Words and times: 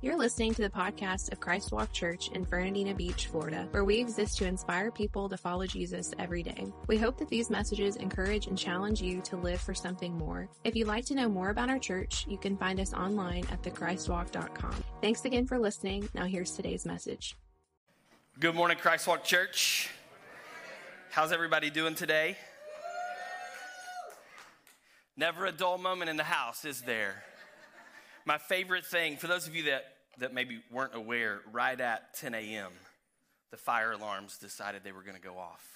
You're 0.00 0.16
listening 0.16 0.54
to 0.54 0.62
the 0.62 0.70
podcast 0.70 1.32
of 1.32 1.40
Christ 1.40 1.72
Walk 1.72 1.92
Church 1.92 2.28
in 2.28 2.44
Fernandina 2.44 2.94
Beach, 2.94 3.26
Florida, 3.26 3.66
where 3.72 3.84
we 3.84 3.98
exist 3.98 4.38
to 4.38 4.46
inspire 4.46 4.92
people 4.92 5.28
to 5.28 5.36
follow 5.36 5.66
Jesus 5.66 6.14
every 6.20 6.44
day. 6.44 6.68
We 6.86 6.98
hope 6.98 7.18
that 7.18 7.28
these 7.28 7.50
messages 7.50 7.96
encourage 7.96 8.46
and 8.46 8.56
challenge 8.56 9.02
you 9.02 9.20
to 9.22 9.36
live 9.36 9.60
for 9.60 9.74
something 9.74 10.16
more. 10.16 10.48
If 10.62 10.76
you'd 10.76 10.86
like 10.86 11.04
to 11.06 11.16
know 11.16 11.28
more 11.28 11.50
about 11.50 11.68
our 11.68 11.80
church, 11.80 12.26
you 12.28 12.38
can 12.38 12.56
find 12.56 12.78
us 12.78 12.94
online 12.94 13.42
at 13.50 13.60
thechristwalk.com. 13.64 14.84
Thanks 15.02 15.24
again 15.24 15.48
for 15.48 15.58
listening. 15.58 16.08
Now 16.14 16.26
here's 16.26 16.52
today's 16.52 16.86
message. 16.86 17.36
Good 18.38 18.54
morning, 18.54 18.76
Christ 18.76 19.08
Walk 19.08 19.24
Church. 19.24 19.90
How's 21.10 21.32
everybody 21.32 21.70
doing 21.70 21.96
today? 21.96 22.36
Never 25.16 25.46
a 25.46 25.50
dull 25.50 25.76
moment 25.76 26.08
in 26.08 26.16
the 26.16 26.22
house, 26.22 26.64
is 26.64 26.82
there? 26.82 27.24
My 28.28 28.36
favorite 28.36 28.84
thing, 28.84 29.16
for 29.16 29.26
those 29.26 29.48
of 29.48 29.56
you 29.56 29.62
that, 29.62 29.84
that 30.18 30.34
maybe 30.34 30.60
weren't 30.70 30.94
aware, 30.94 31.40
right 31.50 31.80
at 31.80 32.12
10 32.18 32.34
a.m., 32.34 32.72
the 33.50 33.56
fire 33.56 33.92
alarms 33.92 34.36
decided 34.36 34.84
they 34.84 34.92
were 34.92 35.00
going 35.00 35.16
to 35.16 35.22
go 35.22 35.38
off. 35.38 35.66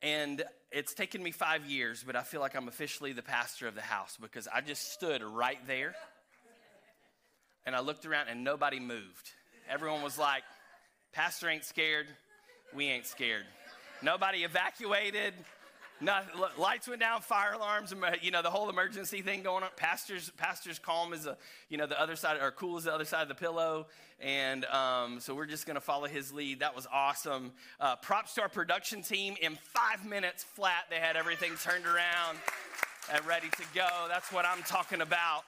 And 0.00 0.42
it's 0.72 0.94
taken 0.94 1.22
me 1.22 1.30
five 1.30 1.66
years, 1.66 2.02
but 2.06 2.16
I 2.16 2.22
feel 2.22 2.40
like 2.40 2.56
I'm 2.56 2.68
officially 2.68 3.12
the 3.12 3.20
pastor 3.20 3.68
of 3.68 3.74
the 3.74 3.82
house 3.82 4.16
because 4.18 4.48
I 4.48 4.62
just 4.62 4.94
stood 4.94 5.22
right 5.22 5.58
there 5.66 5.94
and 7.66 7.76
I 7.76 7.80
looked 7.80 8.06
around 8.06 8.28
and 8.28 8.42
nobody 8.42 8.80
moved. 8.80 9.30
Everyone 9.68 10.00
was 10.00 10.16
like, 10.16 10.44
Pastor 11.12 11.50
ain't 11.50 11.66
scared, 11.66 12.06
we 12.74 12.86
ain't 12.86 13.04
scared. 13.04 13.44
Nobody 14.00 14.38
evacuated, 14.38 15.34
not, 16.00 16.58
lights 16.58 16.88
went 16.88 17.00
down, 17.00 17.20
fire 17.20 17.52
alarms, 17.52 17.94
you 18.22 18.30
know, 18.30 18.42
the 18.42 18.50
whole 18.50 18.70
emergency 18.70 19.22
thing 19.22 19.42
going 19.42 19.62
on. 19.62 19.70
Pastor's, 19.76 20.30
pastor's 20.36 20.78
calm 20.78 21.12
is, 21.12 21.26
a, 21.26 21.36
you 21.68 21.76
know, 21.76 21.86
the 21.86 22.00
other 22.00 22.16
side, 22.16 22.38
or 22.40 22.50
cool 22.50 22.78
is 22.78 22.84
the 22.84 22.94
other 22.94 23.04
side 23.04 23.22
of 23.22 23.28
the 23.28 23.34
pillow. 23.34 23.86
And 24.20 24.64
um, 24.66 25.20
so 25.20 25.34
we're 25.34 25.46
just 25.46 25.66
going 25.66 25.76
to 25.76 25.80
follow 25.80 26.06
his 26.06 26.32
lead. 26.32 26.60
That 26.60 26.74
was 26.76 26.86
awesome. 26.92 27.52
Uh, 27.80 27.96
props 27.96 28.34
to 28.34 28.42
our 28.42 28.48
production 28.48 29.02
team. 29.02 29.36
In 29.40 29.56
five 29.56 30.04
minutes 30.06 30.44
flat, 30.44 30.86
they 30.90 30.96
had 30.96 31.16
everything 31.16 31.52
turned 31.62 31.86
around 31.86 32.38
and 33.12 33.24
ready 33.26 33.48
to 33.48 33.62
go. 33.74 33.88
That's 34.08 34.32
what 34.32 34.44
I'm 34.44 34.62
talking 34.62 35.00
about 35.00 35.44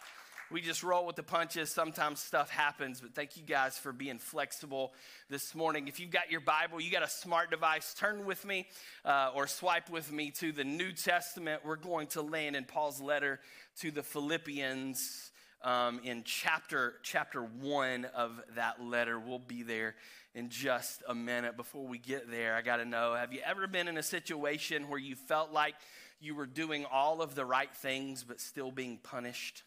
we 0.53 0.61
just 0.61 0.83
roll 0.83 1.07
with 1.07 1.17
the 1.17 1.23
punches. 1.23 1.71
Sometimes 1.71 2.21
stuff 2.21 2.51
happens, 2.51 3.01
but 3.01 3.15
thank 3.15 3.39
you 3.39 3.43
guys 3.43 3.79
for 3.79 3.91
being 3.91 4.19
flexible 4.19 4.93
this 5.31 5.55
morning. 5.55 5.89
If 5.89 5.99
you've 5.99 6.11
got 6.11 6.31
your 6.31 6.43
Bible, 6.43 6.79
you 6.79 6.91
got 6.91 7.03
a 7.03 7.09
smart 7.09 7.51
device, 7.51 7.95
turn 7.95 8.27
with 8.27 8.45
me 8.45 8.67
uh, 9.05 9.31
or 9.35 9.47
swipe 9.47 9.89
with 9.89 10.13
me 10.13 10.31
to 10.33 10.53
the 10.53 10.65
New 10.65 10.93
Testament. 10.93 11.63
We're 11.65 11.77
going 11.77 12.09
to 12.09 12.23
land 12.23 12.55
in 12.55 12.65
Paul's 12.65 13.01
letter 13.01 13.41
to 13.81 13.91
the 13.91 14.03
Philippians. 14.03 15.31
Um, 15.65 16.01
in 16.03 16.25
chapter 16.25 16.95
chapter 17.03 17.41
one 17.41 18.05
of 18.15 18.41
that 18.57 18.85
letter, 18.85 19.19
we'll 19.19 19.39
be 19.39 19.63
there 19.63 19.95
in 20.35 20.51
just 20.51 21.03
a 21.09 21.15
minute. 21.15 21.57
Before 21.57 21.87
we 21.87 21.99
get 21.99 22.31
there, 22.31 22.57
I 22.57 22.63
got 22.63 22.79
to 22.79 22.85
know: 22.85 23.15
Have 23.15 23.33
you 23.33 23.41
ever 23.47 23.69
been 23.69 23.87
in 23.87 23.97
a 23.97 24.03
situation 24.03 24.89
where 24.89 24.99
you 24.99 25.15
felt 25.15 25.53
like 25.53 25.77
you 26.21 26.35
were 26.35 26.47
doing 26.47 26.85
all 26.91 27.23
of 27.23 27.37
the 27.37 27.45
right 27.45 27.73
things 27.77 28.25
but 28.25 28.41
still 28.41 28.73
being 28.73 28.99
punished? 28.99 29.63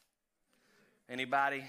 Anybody? 1.09 1.63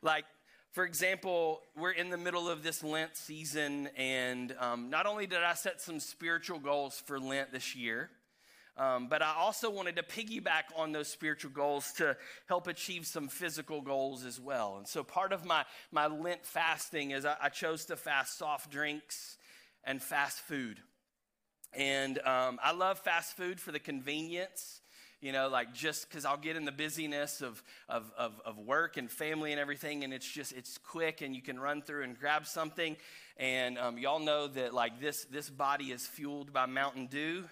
Like, 0.00 0.24
for 0.70 0.84
example, 0.84 1.62
we're 1.76 1.90
in 1.90 2.10
the 2.10 2.16
middle 2.16 2.48
of 2.48 2.62
this 2.62 2.84
Lent 2.84 3.16
season, 3.16 3.88
and 3.96 4.54
um, 4.60 4.90
not 4.90 5.06
only 5.06 5.26
did 5.26 5.42
I 5.42 5.54
set 5.54 5.80
some 5.80 5.98
spiritual 5.98 6.60
goals 6.60 7.02
for 7.04 7.18
Lent 7.18 7.52
this 7.52 7.74
year, 7.74 8.10
um, 8.76 9.08
but 9.08 9.22
I 9.22 9.34
also 9.36 9.70
wanted 9.70 9.96
to 9.96 10.02
piggyback 10.02 10.64
on 10.76 10.92
those 10.92 11.08
spiritual 11.08 11.50
goals 11.50 11.92
to 11.94 12.16
help 12.48 12.68
achieve 12.68 13.06
some 13.06 13.28
physical 13.28 13.80
goals 13.80 14.24
as 14.24 14.40
well. 14.40 14.76
And 14.78 14.86
so 14.86 15.02
part 15.02 15.32
of 15.32 15.44
my, 15.44 15.64
my 15.90 16.06
Lent 16.06 16.44
fasting 16.44 17.10
is 17.10 17.24
I, 17.24 17.36
I 17.40 17.48
chose 17.48 17.84
to 17.86 17.96
fast 17.96 18.38
soft 18.38 18.70
drinks 18.70 19.36
and 19.84 20.02
fast 20.02 20.38
food. 20.40 20.78
And 21.72 22.18
um, 22.20 22.60
I 22.62 22.72
love 22.72 23.00
fast 23.00 23.36
food 23.36 23.60
for 23.60 23.72
the 23.72 23.80
convenience 23.80 24.80
you 25.24 25.32
know, 25.32 25.48
like 25.48 25.72
just 25.72 26.06
because 26.06 26.26
I'll 26.26 26.36
get 26.36 26.54
in 26.54 26.66
the 26.66 26.70
busyness 26.70 27.40
of, 27.40 27.62
of, 27.88 28.12
of, 28.18 28.32
of, 28.44 28.58
work 28.58 28.98
and 28.98 29.10
family 29.10 29.52
and 29.52 29.60
everything, 29.60 30.04
and 30.04 30.12
it's 30.12 30.30
just, 30.30 30.52
it's 30.52 30.76
quick 30.76 31.22
and 31.22 31.34
you 31.34 31.40
can 31.40 31.58
run 31.58 31.80
through 31.80 32.02
and 32.02 32.20
grab 32.20 32.46
something. 32.46 32.94
And 33.38 33.78
um, 33.78 33.96
y'all 33.96 34.18
know 34.18 34.48
that 34.48 34.74
like 34.74 35.00
this, 35.00 35.24
this 35.24 35.48
body 35.48 35.92
is 35.92 36.06
fueled 36.06 36.52
by 36.52 36.66
Mountain 36.66 37.06
Dew. 37.06 37.44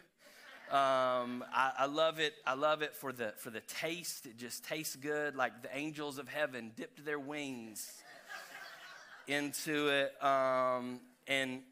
Um, 0.71 1.43
I, 1.50 1.72
I, 1.78 1.87
love 1.87 2.21
it. 2.21 2.34
I 2.47 2.53
love 2.53 2.83
it 2.83 2.94
for 2.94 3.10
the, 3.10 3.33
for 3.38 3.49
the 3.49 3.60
taste. 3.60 4.27
It 4.27 4.37
just 4.37 4.66
tastes 4.66 4.94
good. 4.94 5.34
Like 5.34 5.62
the 5.62 5.75
angels 5.75 6.19
of 6.19 6.28
heaven 6.28 6.72
dipped 6.77 7.03
their 7.06 7.19
wings 7.19 7.91
into 9.27 9.89
it. 9.89 10.22
Um, 10.22 11.00
and 11.27 11.62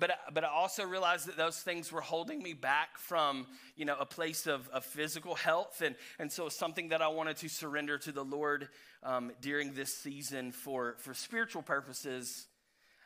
but, 0.00 0.10
but 0.32 0.42
I 0.42 0.48
also 0.48 0.84
realized 0.84 1.28
that 1.28 1.36
those 1.36 1.58
things 1.58 1.92
were 1.92 2.00
holding 2.00 2.42
me 2.42 2.54
back 2.54 2.96
from, 2.96 3.46
you 3.76 3.84
know, 3.84 3.96
a 4.00 4.06
place 4.06 4.46
of, 4.46 4.68
of 4.70 4.84
physical 4.84 5.34
health. 5.34 5.82
And, 5.84 5.94
and 6.18 6.32
so 6.32 6.46
it's 6.46 6.56
something 6.56 6.88
that 6.88 7.02
I 7.02 7.08
wanted 7.08 7.36
to 7.38 7.48
surrender 7.48 7.98
to 7.98 8.12
the 8.12 8.24
Lord 8.24 8.68
um, 9.02 9.30
during 9.40 9.74
this 9.74 9.92
season 9.96 10.52
for, 10.52 10.96
for 10.98 11.14
spiritual 11.14 11.62
purposes 11.62 12.46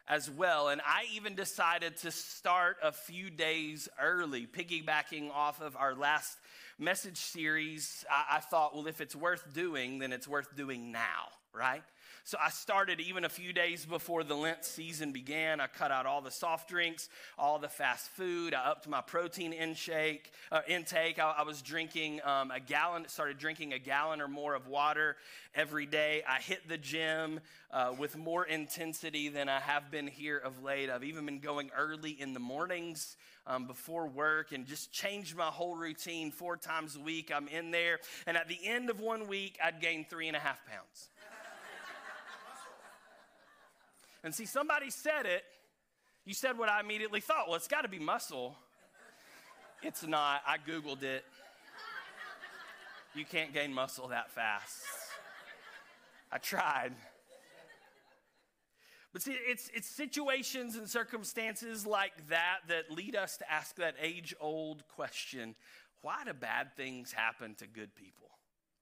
as 0.06 0.30
well. 0.30 0.68
And 0.68 0.80
I 0.82 1.06
even 1.14 1.34
decided 1.34 1.96
to 1.98 2.10
start 2.10 2.76
a 2.82 2.92
few 2.92 3.30
days 3.30 3.88
early, 4.00 4.46
piggybacking 4.46 5.30
off 5.30 5.60
of 5.60 5.76
our 5.76 5.94
last 5.94 6.38
message 6.78 7.16
series. 7.16 8.04
I, 8.10 8.36
I 8.36 8.40
thought, 8.40 8.74
well, 8.74 8.86
if 8.86 9.00
it's 9.00 9.16
worth 9.16 9.52
doing, 9.52 9.98
then 9.98 10.12
it's 10.12 10.28
worth 10.28 10.54
doing 10.56 10.92
now, 10.92 11.28
right? 11.52 11.82
So 12.26 12.38
I 12.42 12.48
started 12.48 13.00
even 13.00 13.26
a 13.26 13.28
few 13.28 13.52
days 13.52 13.84
before 13.84 14.24
the 14.24 14.34
Lent 14.34 14.64
season 14.64 15.12
began. 15.12 15.60
I 15.60 15.66
cut 15.66 15.90
out 15.90 16.06
all 16.06 16.22
the 16.22 16.30
soft 16.30 16.70
drinks, 16.70 17.10
all 17.38 17.58
the 17.58 17.68
fast 17.68 18.08
food. 18.12 18.54
I 18.54 18.64
upped 18.64 18.88
my 18.88 19.02
protein 19.02 19.52
intake. 19.52 20.32
Uh, 20.50 20.62
intake. 20.66 21.18
I, 21.18 21.34
I, 21.40 21.42
was 21.42 21.60
drinking 21.60 22.22
um, 22.24 22.50
a 22.50 22.60
gallon, 22.60 23.06
started 23.08 23.36
drinking 23.36 23.74
a 23.74 23.78
gallon 23.78 24.22
or 24.22 24.28
more 24.28 24.54
of 24.54 24.68
water 24.68 25.16
every 25.54 25.84
day. 25.84 26.22
I 26.26 26.40
hit 26.40 26.66
the 26.66 26.78
gym 26.78 27.40
uh, 27.70 27.92
with 27.98 28.16
more 28.16 28.46
intensity 28.46 29.28
than 29.28 29.50
I 29.50 29.60
have 29.60 29.90
been 29.90 30.06
here 30.06 30.38
of 30.38 30.62
late. 30.62 30.88
I've 30.88 31.04
even 31.04 31.26
been 31.26 31.40
going 31.40 31.70
early 31.76 32.12
in 32.12 32.32
the 32.32 32.40
mornings. 32.40 33.18
Um, 33.46 33.66
before 33.66 34.06
work 34.06 34.52
and 34.52 34.64
just 34.64 34.90
changed 34.90 35.36
my 35.36 35.48
whole 35.48 35.76
routine 35.76 36.30
four 36.30 36.56
times 36.56 36.96
a 36.96 37.00
week. 37.00 37.30
I'm 37.30 37.46
in 37.46 37.72
there. 37.72 37.98
And 38.26 38.38
at 38.38 38.48
the 38.48 38.56
end 38.64 38.88
of 38.88 39.00
one 39.00 39.28
week, 39.28 39.58
I'd 39.62 39.82
gained 39.82 40.08
three 40.08 40.28
and 40.28 40.34
a 40.34 40.40
half 40.40 40.64
pounds. 40.64 41.10
And 44.24 44.34
see, 44.34 44.46
somebody 44.46 44.90
said 44.90 45.26
it. 45.26 45.44
You 46.24 46.32
said 46.32 46.56
what 46.56 46.70
I 46.70 46.80
immediately 46.80 47.20
thought. 47.20 47.46
Well, 47.46 47.56
it's 47.56 47.68
got 47.68 47.82
to 47.82 47.88
be 47.88 47.98
muscle. 47.98 48.56
It's 49.82 50.06
not. 50.06 50.40
I 50.46 50.56
Googled 50.56 51.02
it. 51.02 51.24
You 53.14 53.26
can't 53.26 53.52
gain 53.52 53.72
muscle 53.72 54.08
that 54.08 54.30
fast. 54.30 54.82
I 56.32 56.38
tried. 56.38 56.92
But 59.12 59.22
see, 59.22 59.36
it's, 59.46 59.70
it's 59.74 59.86
situations 59.86 60.74
and 60.74 60.88
circumstances 60.88 61.86
like 61.86 62.28
that 62.30 62.60
that 62.68 62.90
lead 62.90 63.14
us 63.14 63.36
to 63.36 63.52
ask 63.52 63.76
that 63.76 63.94
age 64.00 64.34
old 64.40 64.88
question 64.88 65.54
why 66.00 66.22
do 66.24 66.34
bad 66.34 66.76
things 66.76 67.12
happen 67.12 67.54
to 67.56 67.66
good 67.66 67.94
people? 67.94 68.28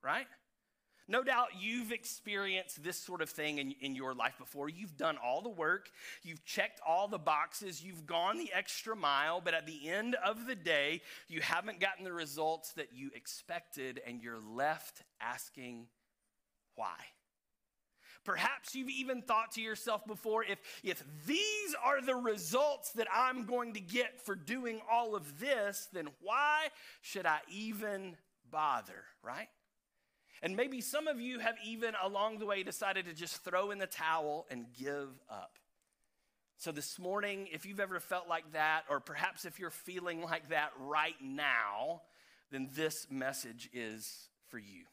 Right? 0.02 0.26
No 1.08 1.22
doubt 1.22 1.48
you've 1.58 1.92
experienced 1.92 2.82
this 2.82 2.96
sort 2.96 3.22
of 3.22 3.30
thing 3.30 3.58
in, 3.58 3.74
in 3.80 3.94
your 3.94 4.14
life 4.14 4.38
before. 4.38 4.68
You've 4.68 4.96
done 4.96 5.16
all 5.22 5.42
the 5.42 5.48
work, 5.48 5.90
you've 6.22 6.44
checked 6.44 6.80
all 6.86 7.08
the 7.08 7.18
boxes, 7.18 7.82
you've 7.82 8.06
gone 8.06 8.38
the 8.38 8.50
extra 8.54 8.94
mile, 8.94 9.40
but 9.40 9.54
at 9.54 9.66
the 9.66 9.88
end 9.88 10.16
of 10.24 10.46
the 10.46 10.54
day, 10.54 11.02
you 11.28 11.40
haven't 11.40 11.80
gotten 11.80 12.04
the 12.04 12.12
results 12.12 12.72
that 12.74 12.92
you 12.92 13.10
expected, 13.14 14.00
and 14.06 14.22
you're 14.22 14.40
left 14.40 15.02
asking 15.20 15.86
why. 16.76 16.96
Perhaps 18.24 18.74
you've 18.74 18.88
even 18.88 19.20
thought 19.20 19.52
to 19.52 19.60
yourself 19.60 20.06
before 20.06 20.44
if, 20.44 20.58
if 20.84 21.02
these 21.26 21.74
are 21.84 22.00
the 22.00 22.14
results 22.14 22.92
that 22.92 23.08
I'm 23.12 23.46
going 23.46 23.74
to 23.74 23.80
get 23.80 24.24
for 24.24 24.36
doing 24.36 24.80
all 24.90 25.16
of 25.16 25.40
this, 25.40 25.88
then 25.92 26.08
why 26.20 26.68
should 27.00 27.26
I 27.26 27.40
even 27.50 28.16
bother, 28.48 29.04
right? 29.24 29.48
And 30.42 30.56
maybe 30.56 30.80
some 30.80 31.06
of 31.06 31.20
you 31.20 31.38
have 31.38 31.54
even 31.64 31.94
along 32.02 32.38
the 32.38 32.46
way 32.46 32.64
decided 32.64 33.06
to 33.06 33.14
just 33.14 33.44
throw 33.44 33.70
in 33.70 33.78
the 33.78 33.86
towel 33.86 34.46
and 34.50 34.66
give 34.78 35.08
up. 35.30 35.58
So, 36.58 36.72
this 36.72 36.98
morning, 36.98 37.48
if 37.52 37.66
you've 37.66 37.80
ever 37.80 37.98
felt 38.00 38.28
like 38.28 38.52
that, 38.52 38.82
or 38.88 39.00
perhaps 39.00 39.44
if 39.44 39.58
you're 39.58 39.70
feeling 39.70 40.20
like 40.22 40.48
that 40.50 40.72
right 40.78 41.16
now, 41.20 42.02
then 42.50 42.68
this 42.74 43.06
message 43.10 43.68
is 43.72 44.28
for 44.48 44.58
you. 44.58 44.84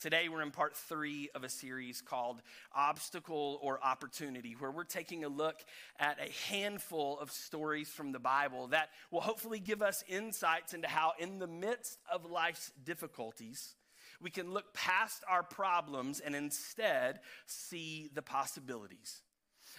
Today, 0.00 0.28
we're 0.28 0.42
in 0.42 0.52
part 0.52 0.76
three 0.76 1.28
of 1.34 1.42
a 1.42 1.48
series 1.48 2.00
called 2.00 2.40
Obstacle 2.72 3.58
or 3.62 3.82
Opportunity, 3.82 4.54
where 4.56 4.70
we're 4.70 4.84
taking 4.84 5.24
a 5.24 5.28
look 5.28 5.56
at 5.98 6.18
a 6.20 6.52
handful 6.52 7.18
of 7.18 7.32
stories 7.32 7.88
from 7.88 8.12
the 8.12 8.20
Bible 8.20 8.68
that 8.68 8.90
will 9.10 9.20
hopefully 9.20 9.58
give 9.58 9.82
us 9.82 10.04
insights 10.08 10.72
into 10.72 10.86
how, 10.86 11.14
in 11.18 11.38
the 11.38 11.48
midst 11.48 11.98
of 12.12 12.30
life's 12.30 12.70
difficulties, 12.84 13.74
We 14.20 14.30
can 14.30 14.52
look 14.52 14.74
past 14.74 15.22
our 15.28 15.42
problems 15.42 16.20
and 16.20 16.34
instead 16.34 17.20
see 17.46 18.10
the 18.14 18.22
possibilities. 18.22 19.22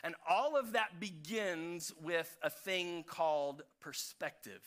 And 0.03 0.15
all 0.27 0.55
of 0.55 0.73
that 0.73 0.99
begins 0.99 1.91
with 2.01 2.37
a 2.41 2.49
thing 2.49 3.03
called 3.03 3.63
perspective. 3.81 4.61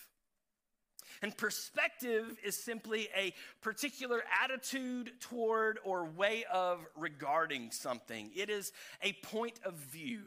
And 1.22 1.36
perspective 1.36 2.36
is 2.44 2.56
simply 2.56 3.08
a 3.16 3.34
particular 3.60 4.22
attitude 4.42 5.12
toward 5.20 5.78
or 5.84 6.04
way 6.04 6.44
of 6.52 6.80
regarding 6.96 7.70
something, 7.70 8.30
it 8.34 8.50
is 8.50 8.72
a 9.02 9.12
point 9.24 9.60
of 9.64 9.74
view. 9.74 10.22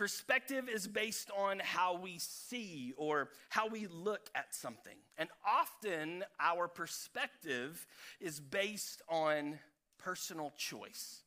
Perspective 0.00 0.70
is 0.70 0.88
based 0.88 1.30
on 1.36 1.58
how 1.58 1.94
we 1.94 2.18
see 2.18 2.94
or 2.96 3.28
how 3.50 3.68
we 3.68 3.86
look 3.86 4.30
at 4.34 4.54
something. 4.54 4.96
And 5.18 5.28
often 5.46 6.24
our 6.40 6.68
perspective 6.68 7.86
is 8.18 8.40
based 8.40 9.02
on 9.10 9.58
personal 9.98 10.54
choice. 10.56 11.20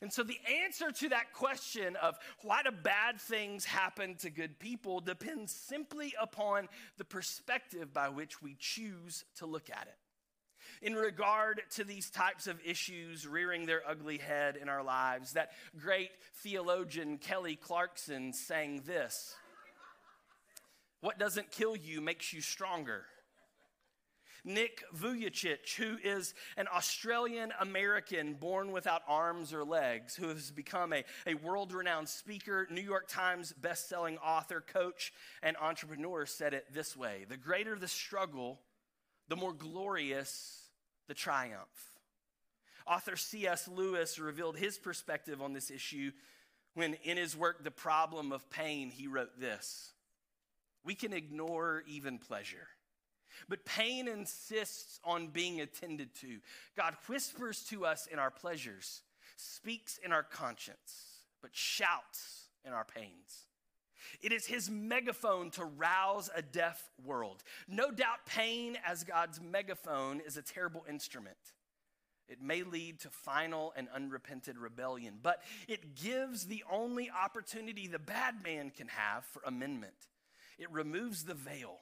And 0.00 0.12
so 0.12 0.24
the 0.24 0.40
answer 0.64 0.90
to 0.90 1.10
that 1.10 1.32
question 1.32 1.94
of 1.94 2.18
why 2.42 2.64
do 2.64 2.72
bad 2.72 3.20
things 3.20 3.64
happen 3.64 4.16
to 4.16 4.30
good 4.30 4.58
people 4.58 4.98
depends 4.98 5.52
simply 5.52 6.12
upon 6.20 6.66
the 6.98 7.04
perspective 7.04 7.94
by 7.94 8.08
which 8.08 8.42
we 8.42 8.56
choose 8.58 9.24
to 9.36 9.46
look 9.46 9.70
at 9.70 9.86
it. 9.86 10.01
In 10.82 10.96
regard 10.96 11.62
to 11.76 11.84
these 11.84 12.10
types 12.10 12.48
of 12.48 12.58
issues 12.64 13.24
rearing 13.24 13.66
their 13.66 13.82
ugly 13.88 14.18
head 14.18 14.56
in 14.56 14.68
our 14.68 14.82
lives, 14.82 15.34
that 15.34 15.52
great 15.78 16.10
theologian 16.38 17.18
Kelly 17.18 17.54
Clarkson 17.54 18.32
sang 18.32 18.82
this 18.84 19.36
What 21.00 21.20
doesn't 21.20 21.52
kill 21.52 21.76
you 21.76 22.00
makes 22.00 22.32
you 22.32 22.40
stronger. 22.40 23.04
Nick 24.44 24.82
Vujicic, 24.92 25.72
who 25.76 25.98
is 26.02 26.34
an 26.56 26.66
Australian 26.74 27.52
American 27.60 28.34
born 28.34 28.72
without 28.72 29.02
arms 29.06 29.54
or 29.54 29.62
legs, 29.62 30.16
who 30.16 30.26
has 30.30 30.50
become 30.50 30.92
a, 30.92 31.04
a 31.28 31.34
world 31.34 31.72
renowned 31.72 32.08
speaker, 32.08 32.66
New 32.68 32.80
York 32.80 33.06
Times 33.06 33.52
best-selling 33.52 34.18
author, 34.18 34.60
coach, 34.60 35.12
and 35.44 35.56
entrepreneur, 35.58 36.26
said 36.26 36.54
it 36.54 36.66
this 36.74 36.96
way 36.96 37.24
The 37.28 37.36
greater 37.36 37.78
the 37.78 37.86
struggle, 37.86 38.58
the 39.28 39.36
more 39.36 39.52
glorious 39.52 40.61
the 41.12 41.16
triumph. 41.16 41.92
Author 42.86 43.16
C.S. 43.16 43.68
Lewis 43.68 44.18
revealed 44.18 44.56
his 44.56 44.78
perspective 44.78 45.42
on 45.42 45.52
this 45.52 45.70
issue 45.70 46.10
when, 46.72 46.94
in 47.04 47.18
his 47.18 47.36
work, 47.36 47.62
The 47.62 47.70
Problem 47.70 48.32
of 48.32 48.48
Pain, 48.48 48.88
he 48.88 49.08
wrote 49.08 49.38
this 49.38 49.92
We 50.86 50.94
can 50.94 51.12
ignore 51.12 51.84
even 51.86 52.16
pleasure 52.18 52.66
but 53.48 53.64
pain 53.64 54.08
insists 54.08 55.00
on 55.04 55.28
being 55.28 55.60
attended 55.60 56.14
to. 56.16 56.38
God 56.76 56.94
whispers 57.08 57.64
to 57.70 57.86
us 57.86 58.06
in 58.06 58.18
our 58.18 58.30
pleasures, 58.30 59.00
speaks 59.36 59.98
in 60.04 60.12
our 60.12 60.22
conscience, 60.22 61.24
but 61.40 61.50
shouts 61.52 62.48
in 62.64 62.72
our 62.72 62.84
pains. 62.84 63.46
It 64.20 64.32
is 64.32 64.46
his 64.46 64.70
megaphone 64.70 65.50
to 65.52 65.64
rouse 65.64 66.30
a 66.34 66.42
deaf 66.42 66.82
world. 67.04 67.42
No 67.68 67.90
doubt, 67.90 68.26
pain 68.26 68.78
as 68.86 69.04
God's 69.04 69.40
megaphone 69.40 70.20
is 70.20 70.36
a 70.36 70.42
terrible 70.42 70.84
instrument. 70.88 71.36
It 72.28 72.40
may 72.40 72.62
lead 72.62 73.00
to 73.00 73.10
final 73.10 73.72
and 73.76 73.88
unrepented 73.94 74.56
rebellion, 74.56 75.18
but 75.22 75.42
it 75.68 75.94
gives 75.94 76.46
the 76.46 76.64
only 76.70 77.10
opportunity 77.10 77.86
the 77.86 77.98
bad 77.98 78.42
man 78.42 78.70
can 78.70 78.88
have 78.88 79.24
for 79.24 79.42
amendment. 79.44 80.08
It 80.58 80.70
removes 80.70 81.24
the 81.24 81.34
veil 81.34 81.80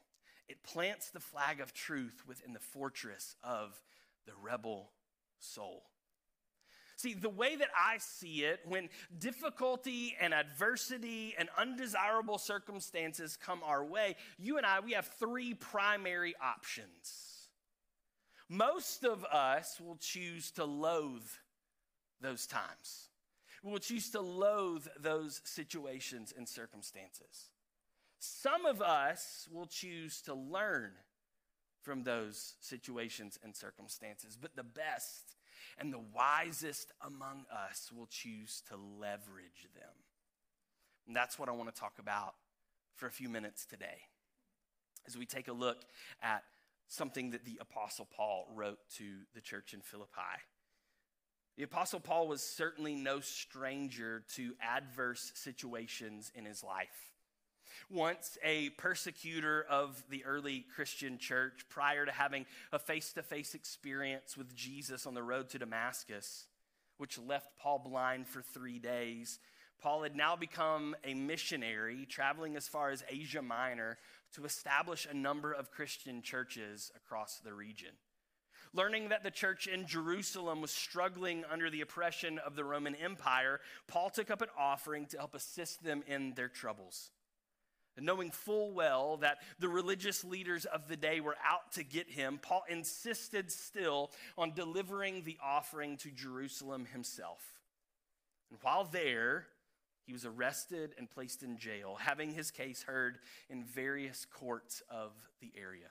it 0.51 0.65
plants 0.65 1.11
the 1.11 1.21
flag 1.21 1.61
of 1.61 1.73
truth 1.73 2.25
within 2.27 2.55
the 2.55 2.59
fortress 2.59 3.37
of 3.45 3.81
the 4.27 4.33
rebel 4.43 4.91
soul. 5.39 5.85
See, 7.01 7.15
the 7.15 7.31
way 7.31 7.57
that 7.57 7.71
I 7.75 7.97
see 7.97 8.45
it, 8.45 8.61
when 8.67 8.91
difficulty 9.19 10.15
and 10.21 10.35
adversity 10.35 11.35
and 11.39 11.49
undesirable 11.57 12.37
circumstances 12.37 13.39
come 13.43 13.63
our 13.65 13.83
way, 13.83 14.17
you 14.39 14.59
and 14.59 14.67
I, 14.67 14.81
we 14.81 14.93
have 14.93 15.07
three 15.19 15.55
primary 15.55 16.35
options. 16.43 17.49
Most 18.51 19.07
of 19.07 19.25
us 19.25 19.81
will 19.81 19.97
choose 19.97 20.51
to 20.53 20.67
loathe 20.67 21.31
those 22.21 22.47
times. 22.47 23.09
We 23.65 23.73
will 23.73 23.79
choose 23.79 24.11
to 24.11 24.21
loathe 24.21 24.87
those 25.01 25.41
situations 25.45 26.35
and 26.37 26.47
circumstances. 26.47 27.49
Some 28.19 28.67
of 28.67 28.83
us 28.83 29.49
will 29.51 29.65
choose 29.65 30.21
to 30.23 30.35
learn 30.35 30.91
from 31.81 32.03
those 32.03 32.57
situations 32.61 33.39
and 33.43 33.57
circumstances, 33.57 34.37
but 34.39 34.55
the 34.55 34.63
best 34.63 35.37
and 35.79 35.93
the 35.93 36.03
wisest 36.15 36.93
among 37.05 37.45
us 37.53 37.91
will 37.95 38.07
choose 38.07 38.63
to 38.69 38.77
leverage 38.77 39.69
them. 39.75 39.95
And 41.07 41.17
that's 41.17 41.39
what 41.39 41.49
I 41.49 41.53
want 41.53 41.75
to 41.75 41.81
talk 41.81 41.99
about 41.99 42.35
for 42.95 43.07
a 43.07 43.11
few 43.11 43.29
minutes 43.29 43.67
today 43.67 44.03
as 45.07 45.17
we 45.17 45.27
take 45.27 45.49
a 45.49 45.53
look 45.53 45.79
at 46.23 46.45
something 46.89 47.31
that 47.31 47.45
the 47.45 47.59
Apostle 47.61 48.07
Paul 48.15 48.49
wrote 48.55 48.79
to 48.97 49.05
the 49.35 49.41
church 49.41 49.73
in 49.73 49.81
Philippi. 49.81 50.11
The 51.57 51.63
Apostle 51.65 52.01
Paul 52.01 52.29
was 52.29 52.43
certainly 52.43 52.95
no 52.95 53.21
stranger 53.21 54.23
to 54.35 54.55
adverse 54.63 55.33
situations 55.35 56.31
in 56.35 56.45
his 56.45 56.63
life 56.63 57.10
once 57.89 58.37
a 58.45 58.71
persecutor 58.71 59.65
of 59.69 60.03
the 60.11 60.25
early 60.25 60.67
Christian 60.75 61.19
church 61.19 61.65
prior 61.69 62.05
to 62.05 62.13
having 62.13 62.47
a 62.73 62.79
face 62.79 63.13
to 63.15 63.23
face 63.23 63.55
experience 63.55 64.37
with 64.37 64.55
Jesus 64.55 65.07
on 65.07 65.15
the 65.15 65.23
road 65.23 65.49
to 65.51 65.59
Damascus, 65.59 66.47
which 66.99 67.19
left 67.19 67.59
Paul 67.59 67.79
blind 67.79 68.27
for 68.27 68.43
three 68.43 68.79
days. 68.79 69.39
Paul 69.81 70.03
had 70.03 70.15
now 70.15 70.37
become 70.37 70.95
a 71.05 71.15
missionary, 71.15 72.07
traveling 72.09 72.57
as 72.57 72.69
far 72.69 72.91
as 72.91 73.03
Asia 73.09 73.41
Minor 73.41 73.99
to 74.35 74.45
establish 74.45 75.07
a 75.11 75.17
number 75.17 75.53
of 75.53 75.71
Christian 75.71 76.23
churches 76.23 76.93
across 76.95 77.39
the 77.39 77.55
region. 77.55 77.93
Learning 78.73 79.09
that 79.09 79.25
the 79.25 79.31
church 79.31 79.67
in 79.67 79.87
Jerusalem 79.87 80.61
was 80.61 80.71
struggling 80.71 81.45
under 81.51 81.71
the 81.71 81.81
oppression 81.81 82.39
of 82.39 82.55
the 82.55 82.65
Roman 82.65 82.95
Empire, 82.95 83.61
Paul 83.89 84.11
took 84.11 84.31
up 84.31 84.43
an 84.43 84.49
offering 84.57 85.07
to 85.07 85.19
help 85.19 85.35
assist 85.35 85.83
them 85.83 86.05
in 86.07 86.35
their 86.35 86.49
troubles 86.49 87.11
knowing 88.01 88.31
full 88.31 88.73
well 88.73 89.19
that 89.19 89.39
the 89.59 89.69
religious 89.69 90.25
leaders 90.25 90.65
of 90.65 90.89
the 90.89 90.97
day 90.97 91.21
were 91.21 91.37
out 91.45 91.73
to 91.73 91.85
get 91.85 92.11
him, 92.11 92.39
Paul 92.41 92.65
insisted 92.69 93.51
still 93.51 94.11
on 94.37 94.55
delivering 94.55 95.23
the 95.25 95.39
offering 95.43 95.97
to 95.99 96.11
Jerusalem 96.11 96.87
himself. 96.93 97.41
And 98.51 98.59
while 98.63 98.85
there, 98.85 99.47
he 100.07 100.13
was 100.13 100.25
arrested 100.25 100.95
and 100.99 101.09
placed 101.09 101.43
in 101.43 101.57
jail, 101.57 101.97
having 102.01 102.33
his 102.33 102.51
case 102.51 102.83
heard 102.83 103.19
in 103.49 103.65
various 103.65 104.25
courts 104.25 104.83
of 104.91 105.13
the 105.41 105.53
area. 105.57 105.89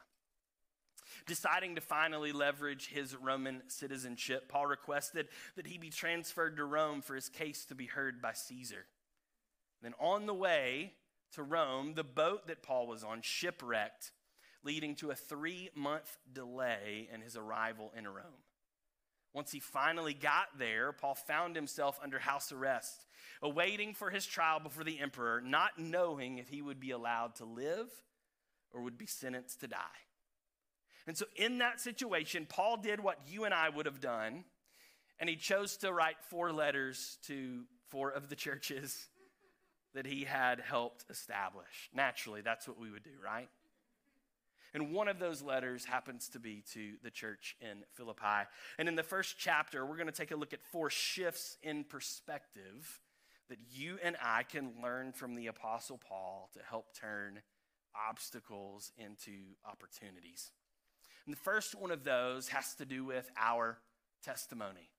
Deciding 1.25 1.75
to 1.75 1.81
finally 1.81 2.31
leverage 2.31 2.89
his 2.89 3.15
Roman 3.15 3.61
citizenship, 3.67 4.49
Paul 4.49 4.67
requested 4.67 5.27
that 5.55 5.67
he 5.67 5.77
be 5.77 5.89
transferred 5.89 6.57
to 6.57 6.65
Rome 6.65 7.01
for 7.01 7.15
his 7.15 7.29
case 7.29 7.65
to 7.65 7.75
be 7.75 7.85
heard 7.85 8.21
by 8.21 8.33
Caesar. 8.33 8.85
Then 9.81 9.93
on 9.99 10.25
the 10.25 10.33
way, 10.33 10.93
to 11.33 11.43
Rome, 11.43 11.93
the 11.95 12.03
boat 12.03 12.47
that 12.47 12.63
Paul 12.63 12.87
was 12.87 13.03
on 13.03 13.21
shipwrecked, 13.21 14.11
leading 14.63 14.95
to 14.95 15.11
a 15.11 15.15
three 15.15 15.69
month 15.75 16.17
delay 16.31 17.09
in 17.13 17.21
his 17.21 17.35
arrival 17.35 17.91
in 17.97 18.07
Rome. 18.07 18.43
Once 19.33 19.51
he 19.51 19.59
finally 19.59 20.13
got 20.13 20.47
there, 20.57 20.91
Paul 20.91 21.13
found 21.13 21.55
himself 21.55 21.99
under 22.01 22.17
house 22.17 22.51
arrest, 22.51 23.05
awaiting 23.41 23.93
for 23.93 24.09
his 24.09 24.25
trial 24.25 24.59
before 24.59 24.83
the 24.83 24.99
emperor, 24.99 25.39
not 25.39 25.77
knowing 25.77 26.39
if 26.39 26.49
he 26.49 26.61
would 26.61 26.79
be 26.79 26.91
allowed 26.91 27.35
to 27.35 27.45
live 27.45 27.89
or 28.71 28.81
would 28.81 28.97
be 28.97 29.05
sentenced 29.05 29.59
to 29.61 29.67
die. 29.67 29.77
And 31.05 31.17
so, 31.17 31.25
in 31.35 31.59
that 31.59 31.79
situation, 31.79 32.45
Paul 32.47 32.77
did 32.77 32.99
what 32.99 33.19
you 33.27 33.45
and 33.45 33.53
I 33.53 33.69
would 33.69 33.85
have 33.85 34.01
done, 34.01 34.43
and 35.19 35.29
he 35.29 35.35
chose 35.35 35.77
to 35.77 35.93
write 35.93 36.21
four 36.29 36.51
letters 36.51 37.17
to 37.27 37.63
four 37.89 38.09
of 38.09 38.29
the 38.29 38.35
churches 38.35 39.07
that 39.93 40.05
he 40.05 40.23
had 40.23 40.59
helped 40.59 41.05
establish. 41.09 41.89
Naturally, 41.93 42.41
that's 42.41 42.67
what 42.67 42.79
we 42.79 42.91
would 42.91 43.03
do, 43.03 43.11
right? 43.23 43.49
And 44.73 44.93
one 44.93 45.07
of 45.07 45.19
those 45.19 45.41
letters 45.41 45.85
happens 45.85 46.29
to 46.29 46.39
be 46.39 46.63
to 46.73 46.93
the 47.03 47.09
church 47.09 47.55
in 47.59 47.83
Philippi. 47.93 48.47
And 48.77 48.87
in 48.87 48.95
the 48.95 49.03
first 49.03 49.35
chapter, 49.39 49.85
we're 49.85 49.95
going 49.95 50.07
to 50.07 50.13
take 50.13 50.31
a 50.31 50.35
look 50.35 50.53
at 50.53 50.61
four 50.71 50.89
shifts 50.89 51.57
in 51.63 51.83
perspective 51.83 52.99
that 53.49 53.57
you 53.71 53.97
and 54.03 54.15
I 54.23 54.43
can 54.43 54.73
learn 54.81 55.11
from 55.11 55.33
the 55.33 55.47
Apostle 55.47 55.99
Paul 56.07 56.49
to 56.53 56.59
help 56.69 56.93
turn 56.93 57.41
obstacles 58.09 58.91
into 58.97 59.31
opportunities. 59.65 60.51
And 61.25 61.33
the 61.33 61.39
first 61.39 61.73
one 61.73 61.89
of 61.89 62.03
those 62.03 62.49
has 62.49 62.75
to 62.75 62.85
do 62.85 63.03
with 63.03 63.29
our 63.37 63.79
testimony 64.23 64.89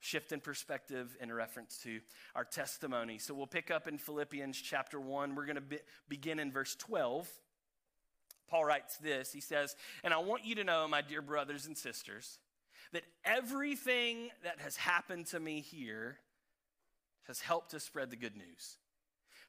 shift 0.00 0.32
in 0.32 0.40
perspective 0.40 1.16
in 1.20 1.32
reference 1.32 1.78
to 1.84 2.00
our 2.34 2.44
testimony. 2.44 3.18
So 3.18 3.34
we'll 3.34 3.46
pick 3.46 3.70
up 3.70 3.86
in 3.86 3.98
Philippians 3.98 4.60
chapter 4.60 4.98
1. 4.98 5.34
We're 5.34 5.46
going 5.46 5.56
to 5.56 5.60
be, 5.60 5.78
begin 6.08 6.38
in 6.38 6.50
verse 6.50 6.74
12. 6.74 7.28
Paul 8.48 8.64
writes 8.64 8.96
this 8.96 9.32
He 9.32 9.40
says, 9.40 9.76
And 10.02 10.12
I 10.12 10.18
want 10.18 10.44
you 10.44 10.56
to 10.56 10.64
know, 10.64 10.88
my 10.88 11.02
dear 11.02 11.22
brothers 11.22 11.66
and 11.66 11.76
sisters, 11.76 12.38
that 12.92 13.04
everything 13.24 14.30
that 14.42 14.58
has 14.58 14.76
happened 14.76 15.26
to 15.26 15.38
me 15.38 15.60
here 15.60 16.18
has 17.28 17.40
helped 17.40 17.70
to 17.70 17.80
spread 17.80 18.10
the 18.10 18.16
good 18.16 18.36
news. 18.36 18.76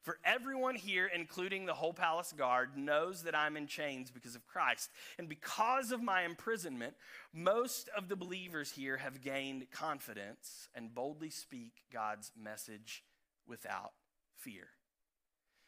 For 0.02 0.18
everyone 0.24 0.74
here, 0.74 1.08
including 1.14 1.64
the 1.64 1.74
whole 1.74 1.92
palace 1.92 2.34
guard, 2.36 2.76
knows 2.76 3.22
that 3.22 3.36
I'm 3.36 3.56
in 3.56 3.68
chains 3.68 4.10
because 4.10 4.34
of 4.34 4.46
Christ. 4.48 4.90
And 5.16 5.28
because 5.28 5.92
of 5.92 6.02
my 6.02 6.22
imprisonment, 6.22 6.94
most 7.32 7.88
of 7.96 8.08
the 8.08 8.16
believers 8.16 8.72
here 8.72 8.96
have 8.96 9.20
gained 9.20 9.70
confidence 9.70 10.68
and 10.74 10.92
boldly 10.92 11.30
speak 11.30 11.84
God's 11.92 12.32
message 12.36 13.04
without 13.46 13.92
fear. 14.34 14.66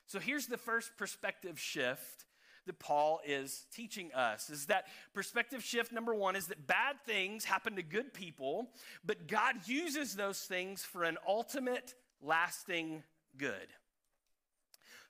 So 0.06 0.18
here's 0.18 0.46
the 0.46 0.58
first 0.58 0.96
perspective 0.96 1.60
shift 1.60 2.26
that 2.66 2.78
Paul 2.78 3.20
is 3.24 3.66
teaching 3.72 4.12
us 4.14 4.50
is 4.50 4.66
that 4.66 4.86
perspective 5.12 5.62
shift 5.62 5.92
number 5.92 6.14
1 6.14 6.34
is 6.34 6.46
that 6.48 6.66
bad 6.66 6.96
things 7.06 7.44
happen 7.44 7.76
to 7.76 7.82
good 7.82 8.12
people, 8.12 8.70
but 9.04 9.28
God 9.28 9.56
uses 9.66 10.16
those 10.16 10.40
things 10.40 10.82
for 10.82 11.04
an 11.04 11.18
ultimate 11.28 11.94
lasting 12.22 13.02
good. 13.36 13.68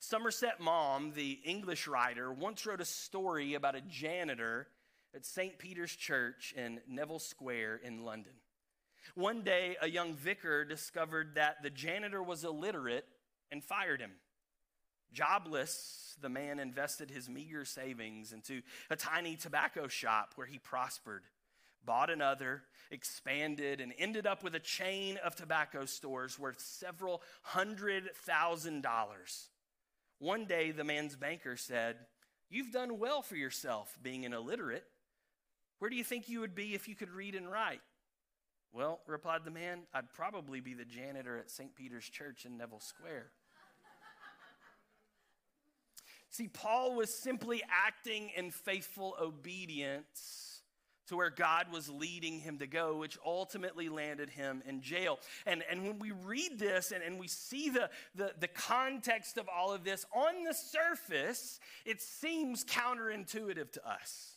Somerset 0.04 0.60
Maugham, 0.60 1.12
the 1.14 1.40
English 1.44 1.88
writer, 1.88 2.30
once 2.30 2.66
wrote 2.66 2.82
a 2.82 2.84
story 2.84 3.54
about 3.54 3.74
a 3.74 3.80
janitor 3.80 4.68
at 5.14 5.24
St. 5.24 5.56
Peter's 5.56 5.96
Church 5.96 6.52
in 6.54 6.82
Neville 6.86 7.18
Square 7.18 7.80
in 7.82 8.04
London. 8.04 8.34
One 9.14 9.40
day, 9.40 9.78
a 9.80 9.88
young 9.88 10.12
vicar 10.12 10.66
discovered 10.66 11.36
that 11.36 11.62
the 11.62 11.70
janitor 11.70 12.22
was 12.22 12.44
illiterate 12.44 13.06
and 13.50 13.64
fired 13.64 14.02
him. 14.02 14.10
Jobless, 15.10 16.16
the 16.20 16.28
man 16.28 16.58
invested 16.58 17.10
his 17.10 17.30
meager 17.30 17.64
savings 17.64 18.34
into 18.34 18.60
a 18.90 18.96
tiny 18.96 19.36
tobacco 19.36 19.88
shop 19.88 20.32
where 20.34 20.46
he 20.46 20.58
prospered, 20.58 21.22
bought 21.82 22.10
another, 22.10 22.64
expanded, 22.90 23.80
and 23.80 23.94
ended 23.96 24.26
up 24.26 24.44
with 24.44 24.54
a 24.54 24.60
chain 24.60 25.16
of 25.24 25.34
tobacco 25.34 25.86
stores 25.86 26.38
worth 26.38 26.60
several 26.60 27.22
hundred 27.40 28.14
thousand 28.14 28.82
dollars. 28.82 29.48
One 30.24 30.46
day, 30.46 30.70
the 30.70 30.84
man's 30.84 31.16
banker 31.16 31.54
said, 31.54 31.96
You've 32.48 32.72
done 32.72 32.98
well 32.98 33.20
for 33.20 33.36
yourself 33.36 33.98
being 34.02 34.24
an 34.24 34.32
illiterate. 34.32 34.86
Where 35.80 35.90
do 35.90 35.96
you 35.96 36.02
think 36.02 36.30
you 36.30 36.40
would 36.40 36.54
be 36.54 36.72
if 36.74 36.88
you 36.88 36.94
could 36.94 37.10
read 37.10 37.34
and 37.34 37.52
write? 37.52 37.82
Well, 38.72 39.00
replied 39.06 39.44
the 39.44 39.50
man, 39.50 39.80
I'd 39.92 40.10
probably 40.14 40.60
be 40.60 40.72
the 40.72 40.86
janitor 40.86 41.36
at 41.36 41.50
St. 41.50 41.76
Peter's 41.76 42.08
Church 42.08 42.46
in 42.46 42.56
Neville 42.56 42.80
Square. 42.80 43.32
See, 46.30 46.48
Paul 46.48 46.94
was 46.94 47.12
simply 47.12 47.62
acting 47.86 48.30
in 48.34 48.50
faithful 48.50 49.16
obedience 49.20 50.53
to 51.08 51.16
where 51.16 51.30
God 51.30 51.66
was 51.72 51.88
leading 51.88 52.40
him 52.40 52.58
to 52.58 52.66
go, 52.66 52.96
which 52.96 53.18
ultimately 53.24 53.88
landed 53.88 54.30
him 54.30 54.62
in 54.66 54.80
jail. 54.80 55.18
And, 55.46 55.62
and 55.70 55.82
when 55.84 55.98
we 55.98 56.12
read 56.12 56.58
this 56.58 56.92
and, 56.92 57.02
and 57.02 57.18
we 57.18 57.28
see 57.28 57.70
the, 57.70 57.90
the, 58.14 58.32
the 58.38 58.48
context 58.48 59.38
of 59.38 59.48
all 59.48 59.72
of 59.72 59.84
this, 59.84 60.06
on 60.14 60.44
the 60.44 60.54
surface, 60.54 61.60
it 61.84 62.00
seems 62.00 62.64
counterintuitive 62.64 63.72
to 63.72 63.88
us. 63.88 64.32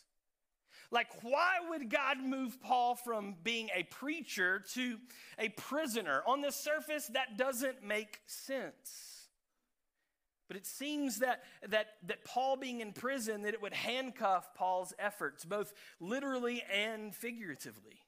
Like, 0.90 1.08
why 1.22 1.56
would 1.68 1.90
God 1.90 2.18
move 2.18 2.62
Paul 2.62 2.94
from 2.94 3.36
being 3.42 3.68
a 3.74 3.82
preacher 3.82 4.62
to 4.72 4.96
a 5.38 5.50
prisoner? 5.50 6.22
On 6.26 6.40
the 6.40 6.50
surface, 6.50 7.08
that 7.08 7.36
doesn't 7.36 7.84
make 7.84 8.20
sense. 8.26 9.17
But 10.48 10.56
it 10.56 10.66
seems 10.66 11.18
that, 11.18 11.44
that, 11.68 11.88
that 12.06 12.24
Paul 12.24 12.56
being 12.56 12.80
in 12.80 12.92
prison, 12.92 13.42
that 13.42 13.54
it 13.54 13.60
would 13.60 13.74
handcuff 13.74 14.54
Paul's 14.54 14.94
efforts, 14.98 15.44
both 15.44 15.74
literally 16.00 16.64
and 16.74 17.14
figuratively. 17.14 18.00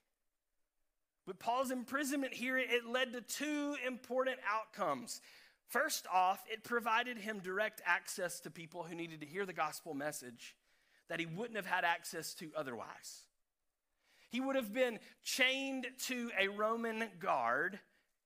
But 1.27 1.37
Paul's 1.37 1.69
imprisonment 1.69 2.33
here, 2.33 2.57
it 2.57 2.87
led 2.87 3.13
to 3.13 3.21
two 3.21 3.75
important 3.85 4.37
outcomes. 4.51 5.21
First 5.67 6.07
off, 6.11 6.43
it 6.51 6.63
provided 6.63 7.17
him 7.17 7.39
direct 7.39 7.81
access 7.85 8.39
to 8.41 8.49
people 8.49 8.83
who 8.83 8.95
needed 8.95 9.21
to 9.21 9.27
hear 9.27 9.45
the 9.45 9.53
gospel 9.53 9.93
message 9.93 10.55
that 11.09 11.19
he 11.19 11.27
wouldn't 11.27 11.55
have 11.55 11.67
had 11.67 11.85
access 11.85 12.33
to 12.35 12.49
otherwise. 12.57 13.27
He 14.29 14.41
would 14.41 14.55
have 14.55 14.73
been 14.73 14.97
chained 15.23 15.87
to 16.07 16.31
a 16.39 16.47
Roman 16.47 17.03
guard 17.19 17.79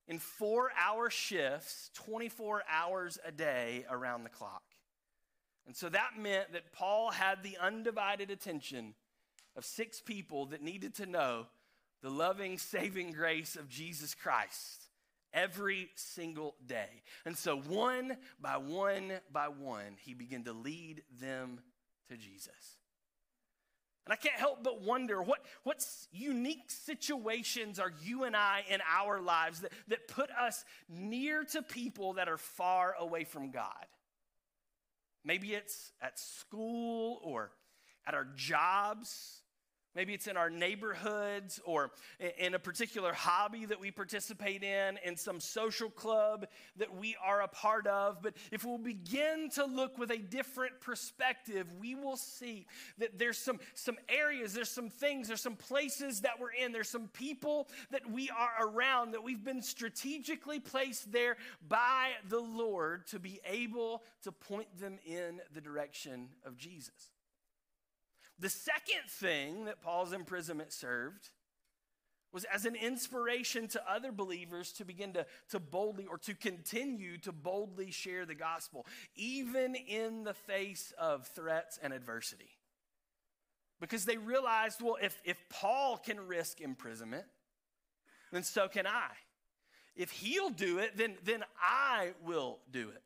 in 0.08 0.20
four 0.20 0.72
hour 0.80 1.10
shifts, 1.10 1.90
24 1.96 2.64
hours 2.70 3.18
a 3.26 3.32
day 3.32 3.86
around 3.90 4.24
the 4.24 4.30
clock. 4.30 4.64
And 5.66 5.76
so 5.76 5.90
that 5.90 6.12
meant 6.20 6.54
that 6.54 6.72
Paul 6.74 7.12
had 7.12 7.42
the 7.42 7.58
undivided 7.60 8.30
attention 8.30 8.94
of 9.56 9.66
six 9.66 10.00
people 10.00 10.48
that 10.48 10.62
needed 10.62 10.96
to 10.96 11.06
know 11.06 11.48
the 12.02 12.10
loving, 12.10 12.58
saving 12.58 13.14
grace 13.14 13.56
of 13.56 13.68
Jesus 13.68 14.14
Christ 14.14 14.90
every 15.34 15.90
single 15.96 16.56
day. 16.66 17.02
And 17.26 17.38
so, 17.38 17.58
one 17.58 18.18
by 18.40 18.58
one 18.58 19.14
by 19.32 19.48
one, 19.48 19.98
he 20.00 20.14
began 20.14 20.44
to 20.44 20.54
lead 20.54 21.04
them 21.20 21.60
to 22.10 22.18
Jesus. 22.18 22.78
And 24.06 24.14
I 24.14 24.16
can't 24.16 24.36
help 24.36 24.64
but 24.64 24.82
wonder 24.82 25.22
what, 25.22 25.40
what 25.64 25.84
unique 26.12 26.70
situations 26.70 27.80
are 27.80 27.92
you 28.04 28.24
and 28.24 28.36
I 28.36 28.64
in 28.70 28.80
our 28.88 29.20
lives 29.20 29.62
that, 29.62 29.72
that 29.88 30.08
put 30.08 30.30
us 30.30 30.64
near 30.88 31.44
to 31.46 31.64
people 31.64 32.14
that 32.14 32.30
are 32.30 32.38
far 32.38 32.96
away 33.00 33.24
from 33.24 33.50
God? 33.50 33.86
Maybe 35.24 35.56
it's 35.56 35.92
at 36.02 36.20
school 36.20 37.20
or 37.24 37.52
at 38.06 38.14
our 38.14 38.28
jobs. 38.36 39.42
Maybe 39.96 40.14
it's 40.14 40.28
in 40.28 40.36
our 40.36 40.50
neighborhoods 40.50 41.62
or 41.66 41.92
in 42.38 42.54
a 42.54 42.60
particular 42.60 43.14
hobby 43.14 43.66
that 43.66 43.80
we 43.80 43.92
participate 43.92 44.62
in, 44.62 45.00
in 45.06 45.16
some 45.16 45.40
social 45.40 45.90
club 45.90 46.48
that 46.78 46.94
we 46.94 47.16
are 47.24 47.42
a 47.42 47.48
part 47.48 47.88
of. 47.88 48.22
But 48.22 48.36
if 48.52 48.66
we'll 48.66 48.78
begin 48.78 49.50
to 49.56 49.66
look 49.66 49.98
with 49.98 50.12
a 50.12 50.18
different 50.18 50.82
perspective, 50.82 51.68
we 51.80 51.96
will 51.96 52.18
see 52.18 52.68
that 52.98 53.18
there's 53.18 53.38
some, 53.38 53.60
some 53.74 53.98
areas, 54.10 54.54
there's 54.54 54.70
some 54.70 54.90
things, 54.90 55.30
there's 55.30 55.42
some 55.42 55.56
places 55.56 56.22
that 56.22 56.40
we're 56.40 56.52
in, 56.52 56.74
there's 56.74 56.90
some 56.90 57.08
people 57.08 57.70
that 57.92 58.10
we 58.12 58.30
are 58.30 58.68
around 58.68 59.12
that 59.12 59.24
we've 59.24 59.44
been 59.44 59.62
strategically 59.62 60.60
placed 60.60 61.12
there 61.12 61.38
by 61.70 62.12
the 62.28 62.40
Lord 62.40 63.08
to 63.08 63.20
be 63.20 63.40
able 63.46 64.04
to 64.24 64.32
point 64.32 64.68
them 64.78 65.00
in 65.06 65.40
the 65.54 65.62
direction 65.62 66.28
of 66.46 66.58
Jesus. 66.58 67.15
The 68.40 68.50
second 68.50 69.10
thing 69.10 69.66
that 69.66 69.82
Paul's 69.82 70.14
imprisonment 70.14 70.74
served 70.74 71.30
was 72.36 72.44
as 72.54 72.66
an 72.66 72.76
inspiration 72.76 73.68
to 73.70 73.82
other 73.90 74.12
believers 74.12 74.74
to 74.74 74.84
begin 74.84 75.14
to, 75.14 75.26
to 75.50 75.60
boldly 75.60 76.06
or 76.06 76.18
to 76.18 76.36
continue 76.36 77.18
to 77.20 77.32
boldly 77.32 77.92
share 77.92 78.26
the 78.26 78.36
gospel, 78.36 78.86
even 79.16 79.74
in 79.74 80.26
the 80.26 80.34
face 80.34 80.94
of 81.00 81.28
threats 81.28 81.80
and 81.82 81.94
adversity. 81.94 82.50
Because 83.80 84.04
they 84.04 84.18
realized, 84.18 84.82
well, 84.82 84.98
if, 85.02 85.22
if 85.24 85.38
Paul 85.50 85.98
can 85.98 86.28
risk 86.28 86.60
imprisonment, 86.60 87.26
then 88.34 88.44
so 88.44 88.68
can 88.68 88.86
I. 88.86 89.12
If 89.96 90.12
he'll 90.12 90.50
do 90.50 90.80
it, 90.80 90.98
then, 90.98 91.16
then 91.24 91.44
I 91.62 92.12
will 92.26 92.60
do 92.70 92.90
it. 92.90 93.02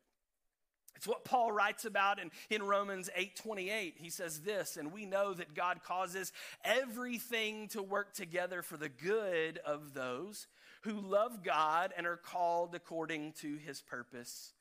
It's 1.00 1.08
what 1.08 1.24
Paul 1.24 1.50
writes 1.50 1.86
about 1.86 2.18
in, 2.18 2.30
in 2.50 2.62
Romans 2.62 3.08
8:28. 3.16 3.94
He 3.96 4.10
says 4.10 4.42
this, 4.42 4.76
and 4.76 4.92
we 4.92 5.06
know 5.06 5.32
that 5.32 5.54
God 5.54 5.82
causes 5.82 6.30
everything 6.62 7.68
to 7.68 7.82
work 7.82 8.12
together 8.12 8.60
for 8.60 8.76
the 8.76 8.90
good 8.90 9.56
of 9.64 9.94
those 9.94 10.46
who 10.82 11.00
love 11.00 11.42
God 11.42 11.94
and 11.96 12.06
are 12.06 12.18
called 12.18 12.74
according 12.74 13.32
to 13.40 13.56
his 13.56 13.80
purpose 13.80 14.52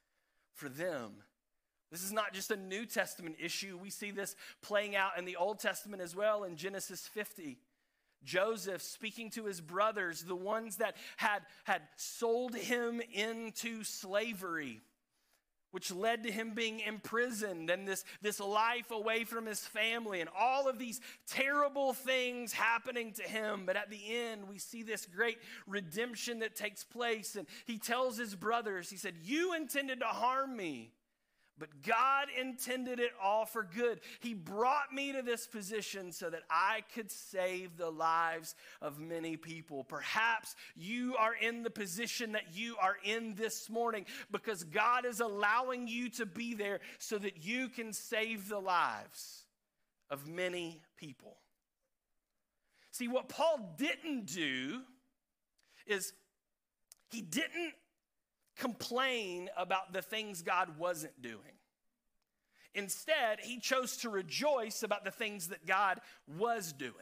for 0.53 0.69
them. 0.69 1.11
This 1.91 2.05
is 2.05 2.13
not 2.13 2.31
just 2.33 2.51
a 2.51 2.55
New 2.55 2.85
Testament 2.85 3.35
issue. 3.37 3.77
We 3.77 3.89
see 3.89 4.11
this 4.11 4.37
playing 4.61 4.95
out 4.95 5.17
in 5.17 5.25
the 5.25 5.35
Old 5.35 5.59
Testament 5.59 6.01
as 6.01 6.15
well 6.15 6.45
in 6.45 6.55
Genesis 6.55 7.05
50. 7.05 7.57
Joseph 8.23 8.81
speaking 8.81 9.29
to 9.31 9.43
his 9.43 9.59
brothers, 9.59 10.23
the 10.23 10.35
ones 10.35 10.77
that 10.77 10.95
had, 11.17 11.41
had 11.65 11.81
sold 11.97 12.55
him 12.55 13.01
into 13.13 13.83
slavery 13.83 14.79
which 15.71 15.91
led 15.91 16.23
to 16.23 16.31
him 16.31 16.53
being 16.53 16.79
imprisoned 16.79 17.69
and 17.69 17.87
this, 17.87 18.03
this 18.21 18.39
life 18.39 18.91
away 18.91 19.23
from 19.23 19.45
his 19.45 19.59
family 19.59 20.21
and 20.21 20.29
all 20.37 20.67
of 20.67 20.79
these 20.79 20.99
terrible 21.27 21.93
things 21.93 22.53
happening 22.53 23.11
to 23.13 23.23
him. 23.23 23.63
But 23.65 23.75
at 23.75 23.89
the 23.89 24.01
end, 24.15 24.47
we 24.47 24.57
see 24.57 24.83
this 24.83 25.05
great 25.05 25.37
redemption 25.67 26.39
that 26.39 26.55
takes 26.55 26.83
place. 26.83 27.35
And 27.35 27.47
he 27.65 27.77
tells 27.77 28.17
his 28.17 28.35
brothers, 28.35 28.89
he 28.89 28.97
said, 28.97 29.15
You 29.23 29.53
intended 29.53 29.99
to 29.99 30.07
harm 30.07 30.55
me, 30.55 30.91
but 31.59 31.83
God 31.83 32.27
intended 32.39 32.99
it 32.99 33.11
all 33.21 33.45
for 33.45 33.63
good. 33.63 33.99
He 34.21 34.33
brought 34.33 34.93
me 34.93 35.11
to 35.11 35.21
this 35.21 35.45
position 35.45 36.11
so 36.11 36.29
that 36.29 36.43
I 36.49 36.83
could 36.95 37.11
save 37.11 37.77
the 37.77 37.89
lives 37.89 38.55
of 38.81 38.99
many 38.99 39.35
people. 39.35 39.83
Perhaps 39.83 40.55
you 40.75 41.15
are 41.17 41.35
in 41.35 41.63
the 41.63 41.69
position 41.69 42.31
that 42.31 42.53
you 42.55 42.75
are 42.81 42.95
in 43.03 43.35
this 43.35 43.69
morning 43.69 44.05
because 44.31 44.63
God 44.63 45.05
is 45.05 45.19
allowing 45.19 45.87
you 45.87 46.09
to 46.11 46.25
be 46.25 46.53
there 46.53 46.79
so 46.97 47.17
that 47.17 47.43
you 47.43 47.67
can 47.67 47.91
save 47.93 48.47
the 48.47 48.59
lives 48.59 49.45
of 50.09 50.27
many 50.27 50.81
people. 50.97 51.37
See, 52.91 53.07
what 53.07 53.29
Paul 53.29 53.75
didn't 53.77 54.25
do 54.25 54.81
is 55.85 56.13
he 57.11 57.21
didn't 57.21 57.73
complain 58.59 59.49
about 59.57 59.93
the 59.93 60.01
things 60.01 60.43
God 60.43 60.77
wasn't 60.77 61.19
doing. 61.21 61.57
Instead, 62.75 63.39
he 63.41 63.59
chose 63.59 63.97
to 63.97 64.09
rejoice 64.09 64.83
about 64.83 65.03
the 65.03 65.11
things 65.11 65.47
that 65.47 65.65
God 65.65 65.99
was 66.37 66.71
doing. 66.71 66.93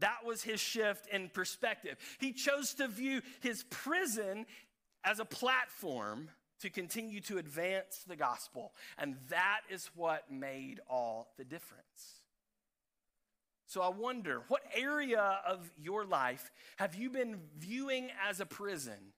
That 0.00 0.24
was 0.26 0.42
his 0.42 0.58
shift 0.58 1.06
in 1.06 1.28
perspective. 1.28 1.96
He 2.18 2.32
chose 2.32 2.74
to 2.74 2.88
view 2.88 3.22
his 3.40 3.64
prison 3.70 4.46
as 5.04 5.20
a 5.20 5.24
platform 5.24 6.28
to 6.60 6.70
continue 6.70 7.20
to 7.20 7.38
advance 7.38 8.04
the 8.08 8.16
gospel. 8.16 8.72
And 8.98 9.16
that 9.28 9.60
is 9.70 9.90
what 9.94 10.30
made 10.30 10.80
all 10.88 11.28
the 11.36 11.44
difference. 11.44 12.22
So 13.66 13.80
I 13.80 13.88
wonder, 13.88 14.42
what 14.48 14.62
area 14.74 15.38
of 15.46 15.70
your 15.76 16.04
life 16.04 16.50
have 16.76 16.94
you 16.94 17.10
been 17.10 17.40
viewing 17.58 18.08
as 18.28 18.40
a 18.40 18.46
prison 18.46 19.12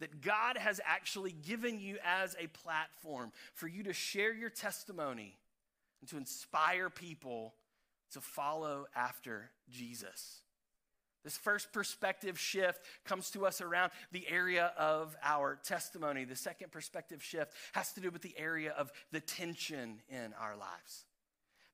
that 0.00 0.20
God 0.20 0.56
has 0.56 0.80
actually 0.84 1.32
given 1.32 1.80
you 1.80 1.98
as 2.04 2.36
a 2.38 2.48
platform 2.48 3.32
for 3.54 3.68
you 3.68 3.84
to 3.84 3.92
share 3.92 4.32
your 4.32 4.50
testimony 4.50 5.36
and 6.00 6.10
to 6.10 6.16
inspire 6.16 6.90
people 6.90 7.54
to 8.12 8.20
follow 8.20 8.86
after 8.94 9.50
Jesus? 9.70 10.40
This 11.24 11.38
first 11.38 11.72
perspective 11.72 12.38
shift 12.38 12.84
comes 13.06 13.30
to 13.30 13.46
us 13.46 13.62
around 13.62 13.92
the 14.12 14.28
area 14.28 14.72
of 14.76 15.16
our 15.22 15.58
testimony. 15.64 16.24
The 16.24 16.36
second 16.36 16.70
perspective 16.70 17.22
shift 17.22 17.54
has 17.72 17.92
to 17.94 18.00
do 18.00 18.10
with 18.10 18.20
the 18.20 18.34
area 18.36 18.72
of 18.76 18.92
the 19.10 19.20
tension 19.20 20.02
in 20.10 20.34
our 20.38 20.54
lives. 20.54 21.06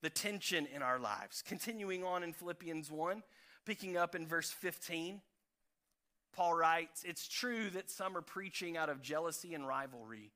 The 0.02 0.10
tension 0.10 0.66
in 0.72 0.82
our 0.82 1.00
lives. 1.00 1.42
Continuing 1.42 2.04
on 2.04 2.22
in 2.22 2.32
Philippians 2.32 2.92
1, 2.92 3.24
picking 3.66 3.96
up 3.96 4.14
in 4.14 4.24
verse 4.24 4.50
15, 4.50 5.20
Paul 6.32 6.54
writes 6.54 7.02
It's 7.04 7.28
true 7.28 7.70
that 7.70 7.90
some 7.90 8.16
are 8.16 8.22
preaching 8.22 8.76
out 8.76 8.88
of 8.88 9.02
jealousy 9.02 9.54
and 9.54 9.66
rivalry 9.66 10.32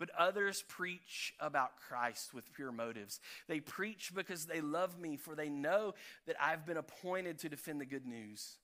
but 0.00 0.10
others 0.18 0.64
preach 0.66 1.34
about 1.38 1.76
Christ 1.76 2.32
with 2.32 2.50
pure 2.54 2.72
motives. 2.72 3.20
They 3.48 3.60
preach 3.60 4.12
because 4.14 4.46
they 4.46 4.62
love 4.62 4.98
me, 4.98 5.18
for 5.18 5.34
they 5.34 5.50
know 5.50 5.92
that 6.26 6.36
I've 6.40 6.64
been 6.64 6.78
appointed 6.78 7.38
to 7.40 7.50
defend 7.50 7.82
the 7.82 7.86
good 7.86 8.06
news. 8.06 8.56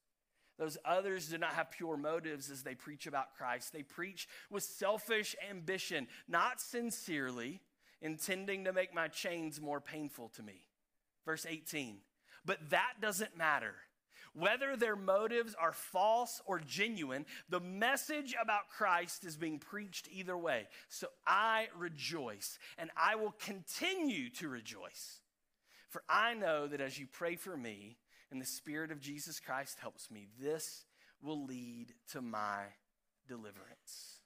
Those 0.59 0.79
others 0.83 1.29
do 1.29 1.37
not 1.37 1.51
have 1.51 1.71
pure 1.71 1.99
motives 1.99 2.51
as 2.51 2.63
they 2.63 2.75
preach 2.75 3.07
about 3.07 3.37
Christ. 3.37 3.75
They 3.75 3.83
preach 3.83 4.27
with 4.51 4.63
selfish 4.63 5.37
ambition, 5.51 6.09
not 6.27 6.59
sincerely, 6.59 7.61
intending 8.01 8.65
to 8.65 8.73
make 8.73 8.95
my 8.95 9.09
chains 9.09 9.61
more 9.61 9.81
painful 9.81 10.31
to 10.37 10.43
me. 10.43 10.67
Verse 11.27 11.45
18. 11.47 11.99
But 12.47 12.71
that 12.71 12.95
doesn't 13.03 13.37
matter 13.37 13.75
whether 14.37 14.77
their 14.77 14.97
motives 14.97 15.55
are 15.59 15.73
false 15.73 16.43
or 16.45 16.61
genuine, 16.61 17.25
the 17.49 17.61
message 17.61 18.35
about 18.41 18.69
Christ 18.69 19.25
is 19.25 19.37
being 19.37 19.59
preached 19.59 20.09
either 20.13 20.37
way. 20.37 20.69
So 20.89 21.09
I 21.27 21.69
rejoice, 21.77 22.59
and 22.77 22.91
I 22.97 23.17
will 23.17 23.35
continue 23.41 24.29
to 24.31 24.49
rejoice. 24.49 25.21
For 25.89 26.03
I 26.09 26.35
know 26.35 26.67
that 26.67 26.81
as 26.81 26.99
you 26.99 27.07
pray 27.11 27.37
for 27.37 27.57
me, 27.57 27.97
and 28.31 28.41
the 28.41 28.47
Spirit 28.47 28.91
of 28.91 29.01
Jesus 29.01 29.41
Christ 29.41 29.79
helps 29.81 30.11
me, 30.11 30.27
this 30.41 30.85
will 31.23 31.47
lead 31.47 31.95
to 32.13 32.21
my 32.21 32.65
deliverance. 33.27 34.21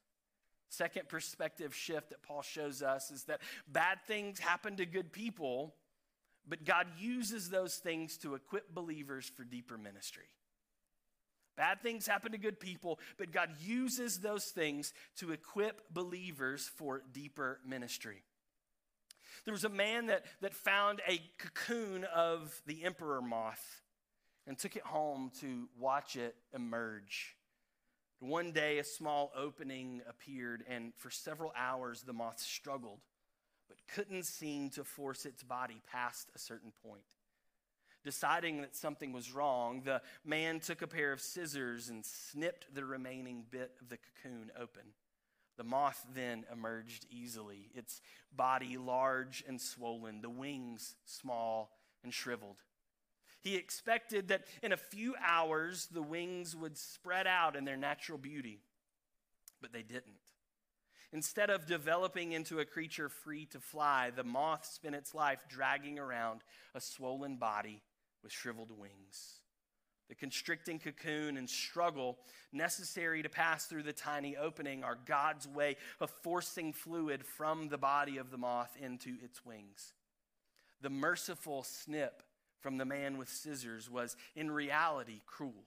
Second 0.68 1.08
perspective 1.08 1.74
shift 1.74 2.10
that 2.10 2.22
Paul 2.22 2.42
shows 2.42 2.82
us 2.82 3.10
is 3.10 3.24
that 3.24 3.40
bad 3.68 3.98
things 4.06 4.38
happen 4.38 4.76
to 4.76 4.86
good 4.86 5.12
people 5.12 5.74
but 6.48 6.64
God 6.64 6.86
uses 6.98 7.50
those 7.50 7.76
things 7.76 8.16
to 8.18 8.34
equip 8.34 8.74
believers 8.74 9.30
for 9.36 9.44
deeper 9.44 9.78
ministry. 9.78 10.26
Bad 11.56 11.82
things 11.82 12.06
happen 12.06 12.32
to 12.32 12.38
good 12.38 12.58
people, 12.58 12.98
but 13.18 13.32
God 13.32 13.50
uses 13.60 14.20
those 14.20 14.46
things 14.46 14.94
to 15.16 15.32
equip 15.32 15.92
believers 15.92 16.70
for 16.76 17.02
deeper 17.12 17.60
ministry. 17.66 18.22
There 19.44 19.52
was 19.52 19.64
a 19.64 19.70
man 19.70 20.06
that, 20.06 20.24
that 20.40 20.54
found 20.54 21.00
a 21.06 21.20
cocoon 21.38 22.04
of 22.04 22.60
the 22.66 22.84
emperor 22.84 23.20
moth 23.20 23.82
and 24.46 24.58
took 24.58 24.76
it 24.76 24.82
home 24.82 25.30
to 25.40 25.68
watch 25.78 26.16
it 26.16 26.34
emerge. 26.54 27.36
One 28.20 28.52
day, 28.52 28.78
a 28.78 28.84
small 28.84 29.32
opening 29.36 30.02
appeared, 30.08 30.64
and 30.68 30.92
for 30.96 31.10
several 31.10 31.52
hours, 31.56 32.02
the 32.02 32.12
moth 32.12 32.38
struggled 32.40 33.00
but 33.70 33.78
couldn't 33.94 34.24
seem 34.24 34.68
to 34.70 34.82
force 34.82 35.24
its 35.24 35.44
body 35.44 35.80
past 35.90 36.28
a 36.34 36.38
certain 36.38 36.72
point. 36.84 37.04
Deciding 38.02 38.62
that 38.62 38.74
something 38.74 39.12
was 39.12 39.32
wrong, 39.32 39.82
the 39.84 40.02
man 40.24 40.58
took 40.58 40.82
a 40.82 40.88
pair 40.88 41.12
of 41.12 41.20
scissors 41.20 41.88
and 41.88 42.04
snipped 42.04 42.74
the 42.74 42.84
remaining 42.84 43.44
bit 43.48 43.76
of 43.80 43.88
the 43.88 43.98
cocoon 43.98 44.50
open. 44.58 44.82
The 45.56 45.64
moth 45.64 46.04
then 46.12 46.44
emerged 46.52 47.06
easily, 47.10 47.70
its 47.74 48.00
body 48.34 48.76
large 48.76 49.44
and 49.46 49.60
swollen, 49.60 50.20
the 50.20 50.30
wings 50.30 50.96
small 51.04 51.70
and 52.02 52.12
shriveled. 52.12 52.62
He 53.40 53.54
expected 53.56 54.28
that 54.28 54.46
in 54.62 54.72
a 54.72 54.76
few 54.76 55.14
hours 55.24 55.88
the 55.92 56.02
wings 56.02 56.56
would 56.56 56.76
spread 56.76 57.26
out 57.26 57.54
in 57.54 57.64
their 57.64 57.76
natural 57.76 58.18
beauty, 58.18 58.60
but 59.60 59.72
they 59.72 59.82
didn't. 59.82 60.18
Instead 61.12 61.50
of 61.50 61.66
developing 61.66 62.32
into 62.32 62.60
a 62.60 62.64
creature 62.64 63.08
free 63.08 63.44
to 63.46 63.58
fly, 63.58 64.10
the 64.14 64.22
moth 64.22 64.64
spent 64.64 64.94
its 64.94 65.14
life 65.14 65.44
dragging 65.48 65.98
around 65.98 66.42
a 66.74 66.80
swollen 66.80 67.36
body 67.36 67.82
with 68.22 68.32
shriveled 68.32 68.70
wings. 68.70 69.40
The 70.08 70.14
constricting 70.14 70.78
cocoon 70.78 71.36
and 71.36 71.48
struggle 71.48 72.18
necessary 72.52 73.22
to 73.22 73.28
pass 73.28 73.66
through 73.66 73.84
the 73.84 73.92
tiny 73.92 74.36
opening 74.36 74.82
are 74.82 74.98
God's 75.06 75.46
way 75.46 75.76
of 76.00 76.10
forcing 76.10 76.72
fluid 76.72 77.24
from 77.24 77.68
the 77.68 77.78
body 77.78 78.18
of 78.18 78.30
the 78.30 78.38
moth 78.38 78.76
into 78.80 79.16
its 79.22 79.44
wings. 79.44 79.94
The 80.80 80.90
merciful 80.90 81.62
snip 81.62 82.22
from 82.60 82.76
the 82.76 82.84
man 82.84 83.18
with 83.18 83.28
scissors 83.28 83.90
was 83.90 84.16
in 84.34 84.50
reality 84.50 85.20
cruel. 85.26 85.64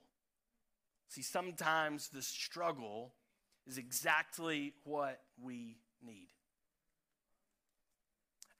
See, 1.08 1.22
sometimes 1.22 2.08
the 2.08 2.22
struggle 2.22 3.14
is 3.66 3.78
exactly 3.78 4.72
what 4.84 5.20
we 5.42 5.76
need. 6.04 6.28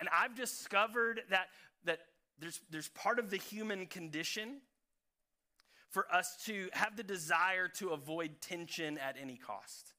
And 0.00 0.08
I've 0.12 0.34
discovered 0.34 1.22
that, 1.30 1.48
that 1.84 2.00
there's, 2.38 2.60
there's 2.70 2.88
part 2.88 3.18
of 3.18 3.30
the 3.30 3.36
human 3.36 3.86
condition 3.86 4.60
for 5.90 6.12
us 6.12 6.36
to 6.46 6.68
have 6.72 6.96
the 6.96 7.04
desire 7.04 7.68
to 7.68 7.90
avoid 7.90 8.40
tension 8.40 8.98
at 8.98 9.16
any 9.20 9.36
cost. 9.36 9.94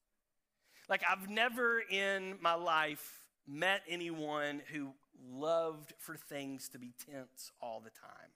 Like, 0.90 1.02
I've 1.10 1.30
never 1.30 1.80
in 1.80 2.36
my 2.42 2.54
life 2.54 3.24
met 3.48 3.82
anyone 3.88 4.62
who 4.74 4.94
loved 5.32 5.94
for 5.98 6.16
things 6.16 6.70
to 6.70 6.80
be 6.80 6.94
tense 7.10 7.52
all 7.62 7.80
the 7.80 7.90
time. 7.90 8.30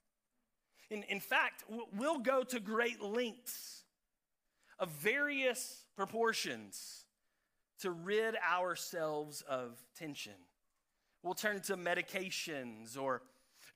In, 0.89 1.03
in 1.03 1.19
fact, 1.19 1.63
we'll 1.95 2.19
go 2.19 2.43
to 2.43 2.59
great 2.59 3.01
lengths 3.01 3.83
of 4.79 4.89
various 4.89 5.85
proportions 5.95 7.05
to 7.81 7.91
rid 7.91 8.35
ourselves 8.37 9.43
of 9.47 9.77
tension. 9.97 10.33
We'll 11.23 11.33
turn 11.33 11.61
to 11.63 11.75
medications 11.75 12.97
or 12.97 13.21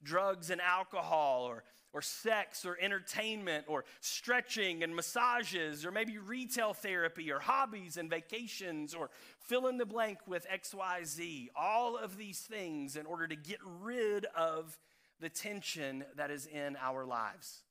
drugs 0.03 0.49
and 0.49 0.61
alcohol 0.61 1.43
or, 1.43 1.63
or 1.93 2.01
sex 2.01 2.65
or 2.65 2.77
entertainment 2.79 3.65
or 3.67 3.85
stretching 3.99 4.83
and 4.83 4.95
massages 4.95 5.85
or 5.85 5.91
maybe 5.91 6.17
retail 6.17 6.73
therapy 6.73 7.31
or 7.31 7.39
hobbies 7.39 7.97
and 7.97 8.09
vacations 8.09 8.93
or 8.93 9.09
fill 9.39 9.67
in 9.67 9.77
the 9.77 9.85
blank 9.85 10.19
with 10.27 10.45
XYZ. 10.49 11.49
All 11.55 11.97
of 11.97 12.17
these 12.17 12.39
things 12.39 12.95
in 12.95 13.05
order 13.05 13.27
to 13.27 13.35
get 13.35 13.59
rid 13.81 14.25
of 14.37 14.77
the 15.19 15.29
tension 15.29 16.03
that 16.15 16.31
is 16.31 16.45
in 16.45 16.77
our 16.81 17.05
lives. 17.05 17.63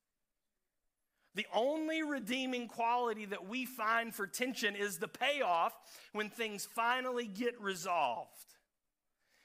The 1.35 1.47
only 1.55 2.03
redeeming 2.03 2.69
quality 2.69 3.25
that 3.27 3.49
we 3.49 3.65
find 3.65 4.15
for 4.15 4.27
tension 4.27 4.77
is 4.77 4.99
the 4.99 5.09
payoff 5.09 5.73
when 6.13 6.29
things 6.29 6.69
finally 6.75 7.27
get 7.27 7.59
resolved. 7.61 8.55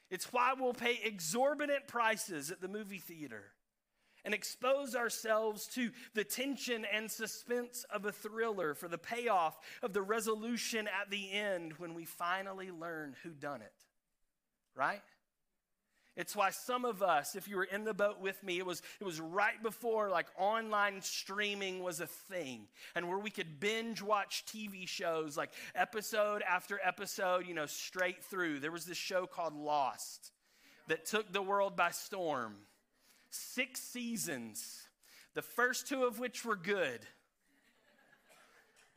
It's 0.10 0.32
why 0.34 0.54
we'll 0.58 0.74
pay 0.74 1.00
exorbitant 1.04 1.88
prices 1.88 2.52
at 2.52 2.62
the 2.62 2.68
movie 2.68 3.00
theater 3.00 3.44
and 4.26 4.34
expose 4.34 4.96
ourselves 4.96 5.68
to 5.68 5.92
the 6.14 6.24
tension 6.24 6.86
and 6.94 7.10
suspense 7.10 7.86
of 7.90 8.06
a 8.06 8.12
thriller 8.12 8.74
for 8.74 8.90
the 8.90 8.98
payoff 8.98 9.58
of 9.82 9.94
the 9.94 10.02
resolution 10.02 10.88
at 10.88 11.10
the 11.10 11.32
end 11.32 11.74
when 11.78 11.94
we 11.94 12.04
finally 12.04 12.70
learn 12.70 13.16
who 13.24 13.30
done 13.30 13.62
it. 13.62 13.74
Right? 14.76 15.02
It's 16.18 16.36
why 16.36 16.50
some 16.50 16.84
of 16.84 17.04
us, 17.04 17.36
if 17.36 17.48
you 17.48 17.56
were 17.56 17.64
in 17.64 17.86
the 17.86 17.94
boat 17.94 18.20
with 18.20 18.44
me, 18.44 18.58
it 18.58 18.66
was, 18.66 18.82
it 19.00 19.04
was 19.04 19.22
right 19.22 19.62
before 19.62 20.10
like 20.10 20.26
online 20.38 21.02
streaming 21.02 21.84
was 21.84 22.02
a 22.02 22.08
thing 22.08 22.68
and 22.96 23.08
where 23.08 23.20
we 23.20 23.30
could 23.30 23.60
binge 23.60 24.02
watch 24.02 24.44
TV 24.46 24.88
shows 24.88 25.38
like 25.38 25.52
episode 25.76 26.42
after 26.42 26.80
episode, 26.84 27.48
you 27.48 27.54
know, 27.54 27.68
straight 27.68 28.24
through. 28.24 28.60
There 28.60 28.72
was 28.72 28.86
this 28.86 28.98
show 28.98 29.28
called 29.28 29.56
Lost 29.56 30.32
that 30.88 31.06
took 31.06 31.32
the 31.32 31.42
world 31.42 31.78
by 31.78 31.92
storm. 31.92 32.56
Six 33.30 33.80
seasons 33.80 34.88
the 35.38 35.44
first 35.44 35.88
two 35.88 36.04
of 36.04 36.18
which 36.18 36.44
were 36.44 36.56
good. 36.56 37.00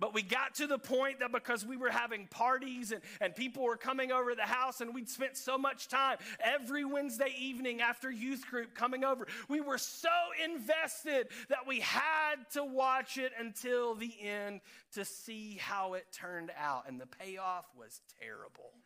But 0.01 0.15
we 0.15 0.23
got 0.23 0.55
to 0.57 0.67
the 0.67 0.79
point 0.79 1.21
that 1.21 1.31
because 1.31 1.65
we 1.65 1.77
were 1.77 1.91
having 1.91 2.27
parties 2.27 2.91
and, 2.91 3.03
and 3.21 3.37
people 3.37 3.65
were 3.65 3.77
coming 3.77 4.11
over 4.11 4.35
the 4.35 4.43
house 4.43 4.81
and 4.81 4.95
we'd 4.95 5.11
spent 5.11 5.37
so 5.37 5.59
much 5.59 5.89
time 5.89 6.17
every 6.43 6.87
Wednesday 6.87 7.35
evening 7.39 7.83
after 7.83 8.11
youth 8.11 8.47
group 8.51 8.75
coming 8.75 9.05
over, 9.05 9.27
we 9.49 9.61
were 9.61 9.77
so 9.77 10.09
invested 10.43 11.29
that 11.51 11.67
we 11.69 11.81
had 11.81 12.37
to 12.55 12.65
watch 12.65 13.19
it 13.19 13.33
until 13.39 13.95
the 13.95 14.13
end 14.23 14.63
to 14.95 15.05
see 15.05 15.59
how 15.61 15.93
it 15.93 16.07
turned 16.13 16.51
out. 16.59 16.85
And 16.89 16.99
the 16.99 17.07
payoff 17.07 17.67
was 17.79 18.01
terrible. 18.21 18.73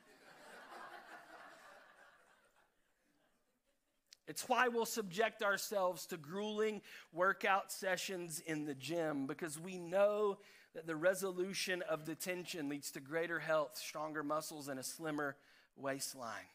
It's 4.27 4.49
why 4.49 4.69
we'll 4.69 4.87
subject 4.87 5.43
ourselves 5.43 6.07
to 6.07 6.17
grueling 6.17 6.81
workout 7.13 7.71
sessions 7.71 8.41
in 8.47 8.65
the 8.65 8.75
gym 8.75 9.27
because 9.27 9.61
we 9.61 9.77
know 9.77 10.39
that 10.75 10.87
the 10.87 10.97
resolution 10.97 11.83
of 11.89 12.05
the 12.05 12.15
tension 12.15 12.69
leads 12.69 12.91
to 12.93 13.01
greater 13.01 13.39
health, 13.39 13.77
stronger 13.77 14.23
muscles, 14.23 14.69
and 14.69 14.79
a 14.79 14.83
slimmer 14.83 15.37
waistline. 15.77 16.49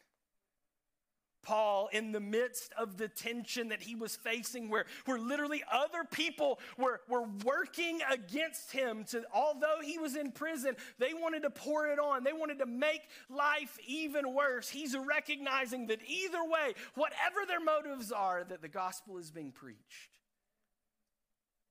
Paul, 1.42 1.88
in 1.92 2.12
the 2.12 2.20
midst 2.20 2.72
of 2.76 2.98
the 2.98 3.08
tension 3.08 3.70
that 3.70 3.80
he 3.80 3.94
was 3.94 4.14
facing, 4.14 4.68
where, 4.68 4.84
where 5.06 5.18
literally 5.18 5.62
other 5.72 6.04
people 6.04 6.58
were, 6.76 7.00
were 7.08 7.24
working 7.44 8.00
against 8.10 8.72
him, 8.72 9.04
to, 9.04 9.24
although 9.34 9.78
he 9.82 9.98
was 9.98 10.16
in 10.16 10.32
prison, 10.32 10.76
they 10.98 11.14
wanted 11.14 11.42
to 11.42 11.50
pour 11.50 11.88
it 11.88 11.98
on. 11.98 12.24
They 12.24 12.34
wanted 12.34 12.58
to 12.58 12.66
make 12.66 13.00
life 13.30 13.78
even 13.86 14.34
worse. 14.34 14.68
He's 14.68 14.94
recognizing 14.94 15.86
that 15.86 16.00
either 16.06 16.44
way, 16.44 16.74
whatever 16.94 17.46
their 17.48 17.60
motives 17.60 18.12
are, 18.12 18.44
that 18.44 18.60
the 18.60 18.68
gospel 18.68 19.16
is 19.16 19.30
being 19.30 19.52
preached. 19.52 20.18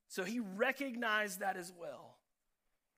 So 0.08 0.24
he 0.24 0.40
recognized 0.40 1.42
that 1.42 1.56
as 1.56 1.72
well. 1.80 2.16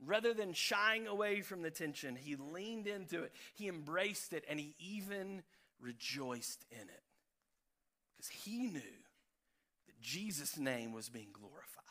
Rather 0.03 0.33
than 0.33 0.53
shying 0.53 1.07
away 1.07 1.41
from 1.41 1.61
the 1.61 1.69
tension, 1.69 2.15
he 2.15 2.35
leaned 2.35 2.87
into 2.87 3.23
it, 3.23 3.31
he 3.53 3.67
embraced 3.67 4.33
it, 4.33 4.43
and 4.49 4.59
he 4.59 4.75
even 4.79 5.43
rejoiced 5.79 6.65
in 6.71 6.81
it. 6.81 7.03
Because 8.15 8.29
he 8.29 8.57
knew 8.63 8.79
that 8.79 10.01
Jesus' 10.01 10.57
name 10.57 10.91
was 10.91 11.09
being 11.09 11.29
glorified. 11.31 11.81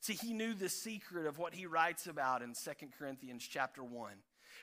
See, 0.00 0.14
he 0.14 0.32
knew 0.32 0.54
the 0.54 0.68
secret 0.68 1.26
of 1.26 1.38
what 1.38 1.54
he 1.54 1.66
writes 1.66 2.06
about 2.06 2.42
in 2.42 2.54
2 2.54 2.70
Corinthians 2.98 3.46
chapter 3.48 3.84
1 3.84 4.12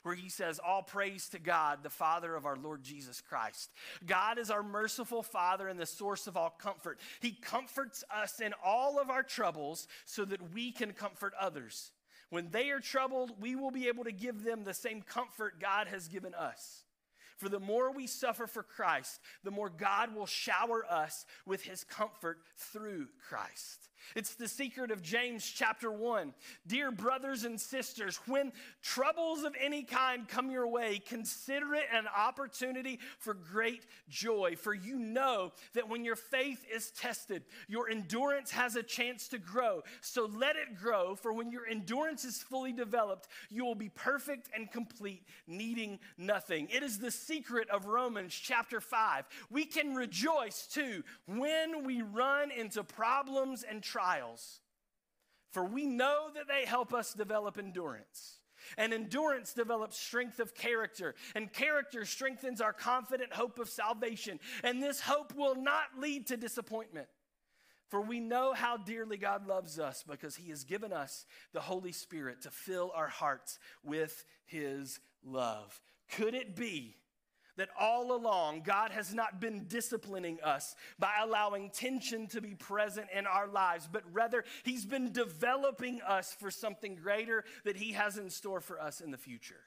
where 0.03 0.15
he 0.15 0.29
says, 0.29 0.59
All 0.59 0.83
praise 0.83 1.29
to 1.29 1.39
God, 1.39 1.79
the 1.83 1.89
Father 1.89 2.35
of 2.35 2.45
our 2.45 2.55
Lord 2.55 2.83
Jesus 2.83 3.21
Christ. 3.21 3.71
God 4.05 4.37
is 4.37 4.51
our 4.51 4.63
merciful 4.63 5.23
Father 5.23 5.67
and 5.67 5.79
the 5.79 5.85
source 5.85 6.27
of 6.27 6.37
all 6.37 6.49
comfort. 6.49 6.99
He 7.19 7.31
comforts 7.31 8.03
us 8.13 8.39
in 8.39 8.53
all 8.63 8.99
of 8.99 9.09
our 9.09 9.23
troubles 9.23 9.87
so 10.05 10.25
that 10.25 10.53
we 10.53 10.71
can 10.71 10.93
comfort 10.93 11.33
others. 11.39 11.91
When 12.29 12.49
they 12.51 12.71
are 12.71 12.79
troubled, 12.79 13.39
we 13.39 13.55
will 13.55 13.71
be 13.71 13.87
able 13.87 14.03
to 14.03 14.11
give 14.11 14.43
them 14.43 14.63
the 14.63 14.73
same 14.73 15.01
comfort 15.01 15.59
God 15.61 15.87
has 15.87 16.07
given 16.07 16.33
us. 16.33 16.83
For 17.37 17.49
the 17.49 17.59
more 17.59 17.91
we 17.91 18.07
suffer 18.07 18.47
for 18.47 18.63
Christ, 18.63 19.19
the 19.43 19.51
more 19.51 19.69
God 19.69 20.13
will 20.15 20.25
shower 20.25 20.83
us 20.89 21.25
with 21.45 21.61
his 21.61 21.83
comfort 21.83 22.39
through 22.57 23.07
Christ. 23.29 23.89
It's 24.15 24.35
the 24.35 24.47
secret 24.47 24.91
of 24.91 25.01
James 25.01 25.45
chapter 25.45 25.91
1. 25.91 26.33
Dear 26.65 26.91
brothers 26.91 27.43
and 27.43 27.59
sisters, 27.59 28.19
when 28.27 28.51
troubles 28.81 29.43
of 29.43 29.55
any 29.59 29.83
kind 29.83 30.27
come 30.27 30.49
your 30.49 30.67
way, 30.67 30.99
consider 30.99 31.73
it 31.73 31.85
an 31.93 32.05
opportunity 32.15 32.99
for 33.19 33.33
great 33.33 33.85
joy. 34.09 34.55
For 34.57 34.73
you 34.73 34.97
know 34.97 35.51
that 35.73 35.89
when 35.89 36.05
your 36.05 36.15
faith 36.15 36.65
is 36.73 36.91
tested, 36.91 37.43
your 37.67 37.89
endurance 37.89 38.51
has 38.51 38.75
a 38.75 38.83
chance 38.83 39.27
to 39.29 39.39
grow. 39.39 39.81
So 40.01 40.25
let 40.25 40.55
it 40.55 40.77
grow, 40.77 41.15
for 41.15 41.33
when 41.33 41.51
your 41.51 41.67
endurance 41.67 42.23
is 42.23 42.41
fully 42.41 42.71
developed, 42.71 43.27
you 43.49 43.65
will 43.65 43.75
be 43.75 43.89
perfect 43.89 44.49
and 44.55 44.71
complete, 44.71 45.23
needing 45.47 45.99
nothing. 46.17 46.67
It 46.71 46.83
is 46.83 46.99
the 46.99 47.11
secret 47.11 47.69
of 47.69 47.85
Romans 47.85 48.33
chapter 48.33 48.79
5. 48.79 49.25
We 49.49 49.65
can 49.65 49.95
rejoice 49.95 50.67
too 50.67 51.03
when 51.25 51.83
we 51.83 52.01
run 52.01 52.51
into 52.51 52.83
problems 52.83 53.63
and 53.63 53.81
trials, 53.97 54.59
for 55.51 55.65
we 55.65 55.85
know 55.85 56.27
that 56.35 56.47
they 56.47 56.65
help 56.65 56.93
us 56.93 57.13
develop 57.13 57.57
endurance. 57.57 58.39
And 58.77 58.93
endurance 58.93 59.53
develops 59.53 59.97
strength 59.97 60.39
of 60.39 60.53
character, 60.53 61.15
and 61.35 61.51
character 61.51 62.05
strengthens 62.05 62.59
our 62.59 62.73
confident 62.73 63.33
hope 63.33 63.59
of 63.59 63.69
salvation. 63.69 64.39
And 64.63 64.81
this 64.81 64.99
hope 64.99 65.33
will 65.35 65.55
not 65.55 65.99
lead 65.99 66.27
to 66.27 66.37
disappointment. 66.37 67.07
For 67.89 68.01
we 68.01 68.19
know 68.19 68.53
how 68.53 68.77
dearly 68.77 69.17
God 69.17 69.47
loves 69.47 69.79
us 69.79 70.03
because 70.07 70.35
he 70.35 70.49
has 70.49 70.65
given 70.65 70.91
us 70.91 71.25
the 71.53 71.61
Holy 71.61 71.93
Spirit 71.93 72.41
to 72.41 72.51
fill 72.51 72.91
our 72.93 73.07
hearts 73.07 73.59
with 73.83 74.25
his 74.45 74.99
love. 75.23 75.79
Could 76.11 76.33
it 76.33 76.55
be 76.55 76.97
that 77.57 77.69
all 77.79 78.15
along 78.15 78.61
God 78.61 78.91
has 78.91 79.13
not 79.13 79.41
been 79.41 79.65
disciplining 79.67 80.39
us 80.43 80.75
by 80.97 81.13
allowing 81.21 81.69
tension 81.69 82.27
to 82.27 82.41
be 82.41 82.55
present 82.55 83.07
in 83.13 83.27
our 83.27 83.47
lives, 83.47 83.89
but 83.91 84.03
rather 84.11 84.43
He's 84.63 84.85
been 84.85 85.11
developing 85.11 86.01
us 86.01 86.35
for 86.39 86.49
something 86.49 86.95
greater 86.95 87.43
that 87.65 87.75
He 87.75 87.93
has 87.93 88.17
in 88.17 88.29
store 88.29 88.61
for 88.61 88.79
us 88.79 89.01
in 89.01 89.11
the 89.11 89.17
future. 89.17 89.61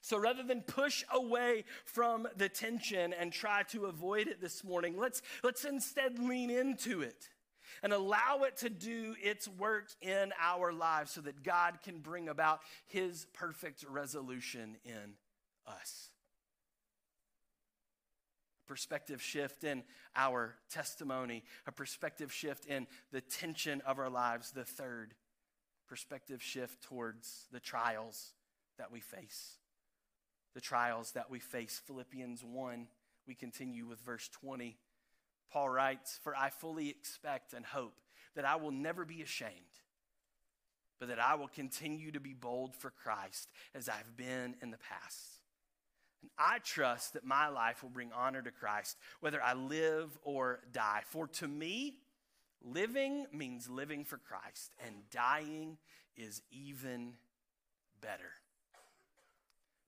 So 0.00 0.16
rather 0.16 0.42
than 0.42 0.62
push 0.62 1.04
away 1.12 1.64
from 1.84 2.28
the 2.36 2.48
tension 2.48 3.12
and 3.12 3.32
try 3.32 3.64
to 3.64 3.86
avoid 3.86 4.26
it 4.26 4.40
this 4.40 4.64
morning, 4.64 4.96
let's, 4.96 5.22
let's 5.42 5.64
instead 5.64 6.18
lean 6.18 6.50
into 6.50 7.02
it 7.02 7.28
and 7.82 7.92
allow 7.92 8.40
it 8.46 8.56
to 8.58 8.70
do 8.70 9.14
its 9.22 9.46
work 9.46 9.88
in 10.00 10.32
our 10.40 10.72
lives 10.72 11.12
so 11.12 11.20
that 11.20 11.42
God 11.42 11.80
can 11.84 11.98
bring 11.98 12.28
about 12.28 12.60
His 12.86 13.26
perfect 13.34 13.84
resolution 13.88 14.76
in 14.84 15.14
us. 15.68 16.10
A 18.64 18.68
Perspective 18.68 19.22
shift 19.22 19.64
in 19.64 19.82
our 20.14 20.54
testimony, 20.70 21.44
a 21.66 21.72
perspective 21.72 22.32
shift 22.32 22.66
in 22.66 22.86
the 23.12 23.20
tension 23.20 23.80
of 23.86 23.98
our 23.98 24.10
lives. 24.10 24.52
The 24.52 24.64
third 24.64 25.14
perspective 25.88 26.42
shift 26.42 26.82
towards 26.82 27.46
the 27.50 27.60
trials 27.60 28.32
that 28.78 28.92
we 28.92 29.00
face. 29.00 29.56
The 30.54 30.60
trials 30.60 31.12
that 31.12 31.30
we 31.30 31.38
face. 31.38 31.80
Philippians 31.86 32.44
1, 32.44 32.86
we 33.26 33.34
continue 33.34 33.86
with 33.86 34.00
verse 34.00 34.28
20. 34.28 34.76
Paul 35.50 35.68
writes, 35.70 36.18
For 36.22 36.36
I 36.36 36.50
fully 36.50 36.90
expect 36.90 37.54
and 37.54 37.64
hope 37.64 37.94
that 38.34 38.44
I 38.44 38.56
will 38.56 38.70
never 38.70 39.04
be 39.04 39.22
ashamed, 39.22 39.52
but 41.00 41.08
that 41.08 41.20
I 41.20 41.34
will 41.34 41.48
continue 41.48 42.12
to 42.12 42.20
be 42.20 42.34
bold 42.34 42.74
for 42.76 42.90
Christ 42.90 43.48
as 43.74 43.88
I've 43.88 44.16
been 44.16 44.56
in 44.60 44.70
the 44.70 44.78
past. 44.78 45.37
And 46.22 46.30
I 46.38 46.58
trust 46.58 47.12
that 47.12 47.24
my 47.24 47.48
life 47.48 47.82
will 47.82 47.90
bring 47.90 48.10
honor 48.12 48.42
to 48.42 48.50
Christ, 48.50 48.96
whether 49.20 49.42
I 49.42 49.54
live 49.54 50.18
or 50.22 50.60
die. 50.72 51.02
For 51.06 51.28
to 51.28 51.48
me, 51.48 51.98
living 52.62 53.26
means 53.32 53.68
living 53.68 54.04
for 54.04 54.18
Christ, 54.18 54.72
and 54.84 54.94
dying 55.10 55.78
is 56.16 56.42
even 56.50 57.14
better. 58.00 58.32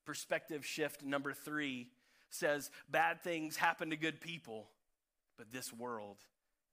Perspective 0.04 0.64
shift 0.64 1.04
number 1.04 1.32
three 1.32 1.88
says 2.30 2.70
bad 2.88 3.22
things 3.22 3.56
happen 3.56 3.90
to 3.90 3.96
good 3.96 4.20
people, 4.20 4.68
but 5.36 5.52
this 5.52 5.72
world 5.72 6.18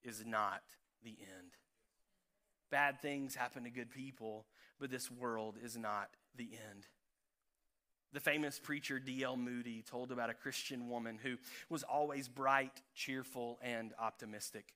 is 0.03 0.23
not 0.25 0.61
the 1.03 1.17
end. 1.19 1.51
Bad 2.69 3.01
things 3.01 3.35
happen 3.35 3.63
to 3.63 3.69
good 3.69 3.89
people, 3.89 4.45
but 4.79 4.91
this 4.91 5.09
world 5.09 5.55
is 5.63 5.77
not 5.77 6.09
the 6.35 6.49
end. 6.69 6.87
The 8.17 8.21
famous 8.21 8.57
preacher 8.57 8.97
D.L. 8.97 9.37
Moody 9.37 9.83
told 9.83 10.11
about 10.11 10.31
a 10.31 10.33
Christian 10.33 10.89
woman 10.89 11.19
who 11.21 11.35
was 11.69 11.83
always 11.83 12.27
bright, 12.27 12.81
cheerful, 12.95 13.59
and 13.61 13.93
optimistic, 13.99 14.73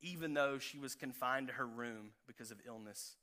even 0.00 0.32
though 0.32 0.60
she 0.60 0.78
was 0.78 0.94
confined 0.94 1.48
to 1.48 1.54
her 1.54 1.66
room 1.66 2.10
because 2.28 2.52
of 2.52 2.60
illness. 2.64 3.16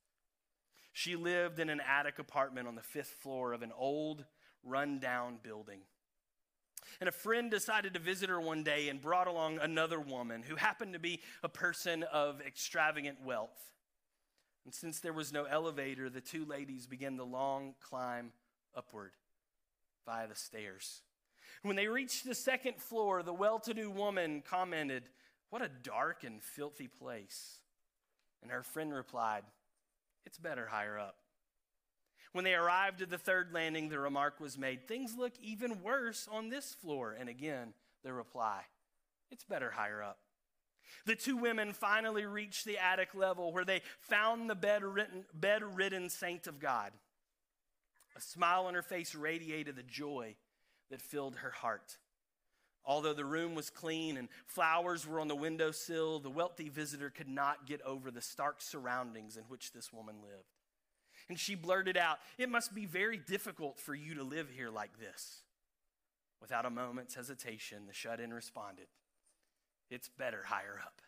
She 0.91 1.15
lived 1.15 1.57
in 1.57 1.69
an 1.69 1.79
attic 1.79 2.19
apartment 2.19 2.67
on 2.67 2.75
the 2.75 2.81
fifth 2.81 3.15
floor 3.21 3.53
of 3.53 3.61
an 3.61 3.71
old, 3.73 4.25
run-down 4.61 5.37
building. 5.41 5.79
And 6.99 7.07
a 7.07 7.13
friend 7.13 7.49
decided 7.49 7.93
to 7.93 7.99
visit 8.01 8.27
her 8.27 8.41
one 8.41 8.63
day 8.63 8.89
and 8.89 9.01
brought 9.01 9.27
along 9.27 9.59
another 9.59 10.01
woman 10.01 10.43
who 10.43 10.57
happened 10.57 10.91
to 10.91 10.99
be 10.99 11.21
a 11.43 11.49
person 11.49 12.03
of 12.11 12.41
extravagant 12.41 13.19
wealth. 13.23 13.71
And 14.65 14.73
since 14.73 14.99
there 14.99 15.13
was 15.13 15.31
no 15.31 15.45
elevator, 15.45 16.09
the 16.09 16.19
two 16.19 16.43
ladies 16.43 16.87
began 16.87 17.15
the 17.15 17.25
long 17.25 17.75
climb 17.79 18.33
upward 18.75 19.13
via 20.05 20.27
the 20.27 20.35
stairs. 20.35 21.01
When 21.63 21.75
they 21.75 21.87
reached 21.87 22.25
the 22.25 22.35
second 22.35 22.77
floor, 22.77 23.23
the 23.23 23.33
well 23.33 23.59
to 23.59 23.73
do 23.73 23.91
woman 23.91 24.43
commented, 24.47 25.03
What 25.49 25.61
a 25.61 25.69
dark 25.69 26.23
and 26.23 26.41
filthy 26.41 26.87
place. 26.87 27.57
And 28.41 28.51
her 28.51 28.63
friend 28.63 28.93
replied, 28.93 29.43
It's 30.25 30.37
better 30.37 30.67
higher 30.67 30.97
up. 30.97 31.15
When 32.33 32.45
they 32.45 32.53
arrived 32.53 33.01
at 33.01 33.09
the 33.09 33.17
third 33.17 33.53
landing, 33.53 33.89
the 33.89 33.99
remark 33.99 34.39
was 34.39 34.57
made, 34.57 34.87
Things 34.87 35.15
look 35.17 35.33
even 35.41 35.83
worse 35.83 36.27
on 36.31 36.49
this 36.49 36.73
floor. 36.73 37.15
And 37.19 37.29
again, 37.29 37.73
the 38.03 38.13
reply, 38.13 38.61
It's 39.29 39.43
better 39.43 39.71
higher 39.71 40.01
up. 40.01 40.17
The 41.05 41.15
two 41.15 41.37
women 41.37 41.73
finally 41.73 42.25
reached 42.25 42.65
the 42.65 42.77
attic 42.77 43.15
level 43.15 43.53
where 43.53 43.65
they 43.65 43.81
found 44.01 44.49
the 44.49 44.55
bedridden, 44.55 45.25
bedridden 45.33 46.09
saint 46.09 46.47
of 46.47 46.59
God. 46.59 46.91
A 48.15 48.21
smile 48.21 48.65
on 48.65 48.73
her 48.73 48.81
face 48.81 49.15
radiated 49.15 49.75
the 49.75 49.83
joy 49.83 50.35
that 50.89 51.01
filled 51.01 51.37
her 51.37 51.51
heart. 51.51 51.97
Although 52.83 53.13
the 53.13 53.25
room 53.25 53.53
was 53.53 53.69
clean 53.69 54.17
and 54.17 54.27
flowers 54.47 55.07
were 55.07 55.19
on 55.19 55.27
the 55.27 55.35
windowsill, 55.35 56.19
the 56.19 56.29
wealthy 56.29 56.69
visitor 56.69 57.09
could 57.09 57.27
not 57.27 57.67
get 57.67 57.81
over 57.83 58.09
the 58.09 58.21
stark 58.21 58.61
surroundings 58.61 59.37
in 59.37 59.43
which 59.43 59.71
this 59.71 59.93
woman 59.93 60.15
lived. 60.21 60.57
And 61.29 61.39
she 61.39 61.55
blurted 61.55 61.95
out, 61.95 62.17
It 62.37 62.49
must 62.49 62.73
be 62.73 62.85
very 62.85 63.17
difficult 63.17 63.79
for 63.79 63.93
you 63.93 64.15
to 64.15 64.23
live 64.23 64.49
here 64.49 64.69
like 64.69 64.99
this. 64.99 65.43
Without 66.41 66.65
a 66.65 66.71
moment's 66.71 67.13
hesitation, 67.13 67.85
the 67.85 67.93
shut 67.93 68.19
in 68.19 68.33
responded, 68.33 68.87
It's 69.91 70.09
better 70.09 70.43
higher 70.45 70.79
up. 70.83 71.01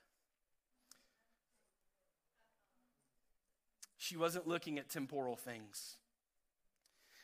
She 3.97 4.15
wasn't 4.15 4.47
looking 4.47 4.77
at 4.77 4.89
temporal 4.89 5.35
things. 5.35 5.95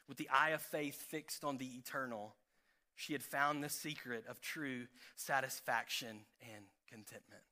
With 0.10 0.17
the 0.17 0.28
eye 0.30 0.50
of 0.50 0.62
faith 0.63 0.95
fixed 0.95 1.43
on 1.43 1.60
the 1.60 1.78
eternal, 1.78 2.34
she 2.95 3.13
had 3.13 3.22
found 3.22 3.63
the 3.63 3.69
secret 3.69 4.26
of 4.28 4.41
true 4.41 4.88
satisfaction 5.15 6.22
and 6.41 6.65
contentment. 6.89 7.43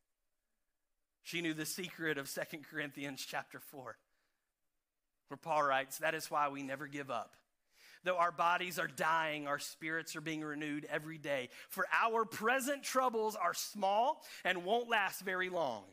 She 1.22 1.42
knew 1.42 1.54
the 1.54 1.68
secret 1.68 2.18
of 2.18 2.34
2 2.34 2.42
Corinthians 2.70 3.24
chapter 3.24 3.60
4, 3.60 3.96
where 5.28 5.38
Paul 5.38 5.64
writes, 5.64 6.00
That 6.00 6.16
is 6.16 6.32
why 6.32 6.50
we 6.50 6.64
never 6.64 6.88
give 6.88 7.12
up. 7.12 7.36
Though 8.04 8.18
our 8.18 8.32
bodies 8.32 8.80
are 8.80 8.88
dying, 8.88 9.46
our 9.46 9.60
spirits 9.60 10.16
are 10.16 10.22
being 10.22 10.42
renewed 10.42 10.88
every 10.90 11.20
day. 11.20 11.50
For 11.70 11.86
our 11.94 12.26
present 12.26 12.82
troubles 12.82 13.36
are 13.36 13.54
small 13.54 14.24
and 14.44 14.66
won't 14.66 14.90
last 14.90 15.22
very 15.22 15.50
long. 15.50 15.84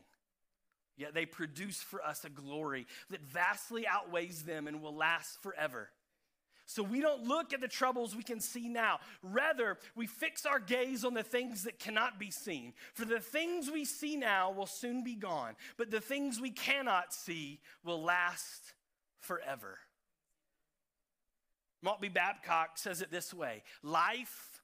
Yet 0.97 1.13
they 1.13 1.27
produce 1.27 1.77
for 1.77 2.03
us 2.03 2.25
a 2.25 2.29
glory 2.29 2.87
that 3.11 3.21
vastly 3.21 3.85
outweighs 3.85 4.43
them 4.43 4.65
and 4.65 4.81
will 4.81 4.95
last 4.95 5.43
forever. 5.43 5.89
So 6.65 6.81
we 6.81 6.99
don't 6.99 7.23
look 7.23 7.53
at 7.53 7.61
the 7.61 7.67
troubles 7.67 8.15
we 8.15 8.23
can 8.23 8.39
see 8.39 8.67
now. 8.67 8.99
Rather, 9.21 9.77
we 9.95 10.07
fix 10.07 10.45
our 10.45 10.59
gaze 10.59 11.05
on 11.05 11.13
the 11.13 11.23
things 11.23 11.63
that 11.63 11.77
cannot 11.77 12.19
be 12.19 12.31
seen. 12.31 12.73
For 12.93 13.05
the 13.05 13.19
things 13.19 13.69
we 13.69 13.85
see 13.85 14.15
now 14.15 14.51
will 14.51 14.65
soon 14.65 15.03
be 15.03 15.15
gone, 15.15 15.55
but 15.77 15.91
the 15.91 16.01
things 16.01 16.41
we 16.41 16.49
cannot 16.49 17.13
see 17.13 17.59
will 17.83 18.01
last 18.01 18.73
forever. 19.19 19.77
Maltbie 21.85 22.13
Babcock 22.13 22.79
says 22.79 23.01
it 23.01 23.11
this 23.11 23.31
way 23.31 23.63
Life 23.83 24.61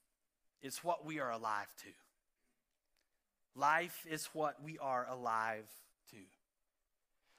is 0.60 0.78
what 0.78 1.04
we 1.04 1.20
are 1.20 1.30
alive 1.30 1.72
to. 1.78 1.88
Life 3.54 4.06
is 4.10 4.26
what 4.32 4.62
we 4.62 4.78
are 4.78 5.06
alive 5.08 5.68
to. 6.10 6.16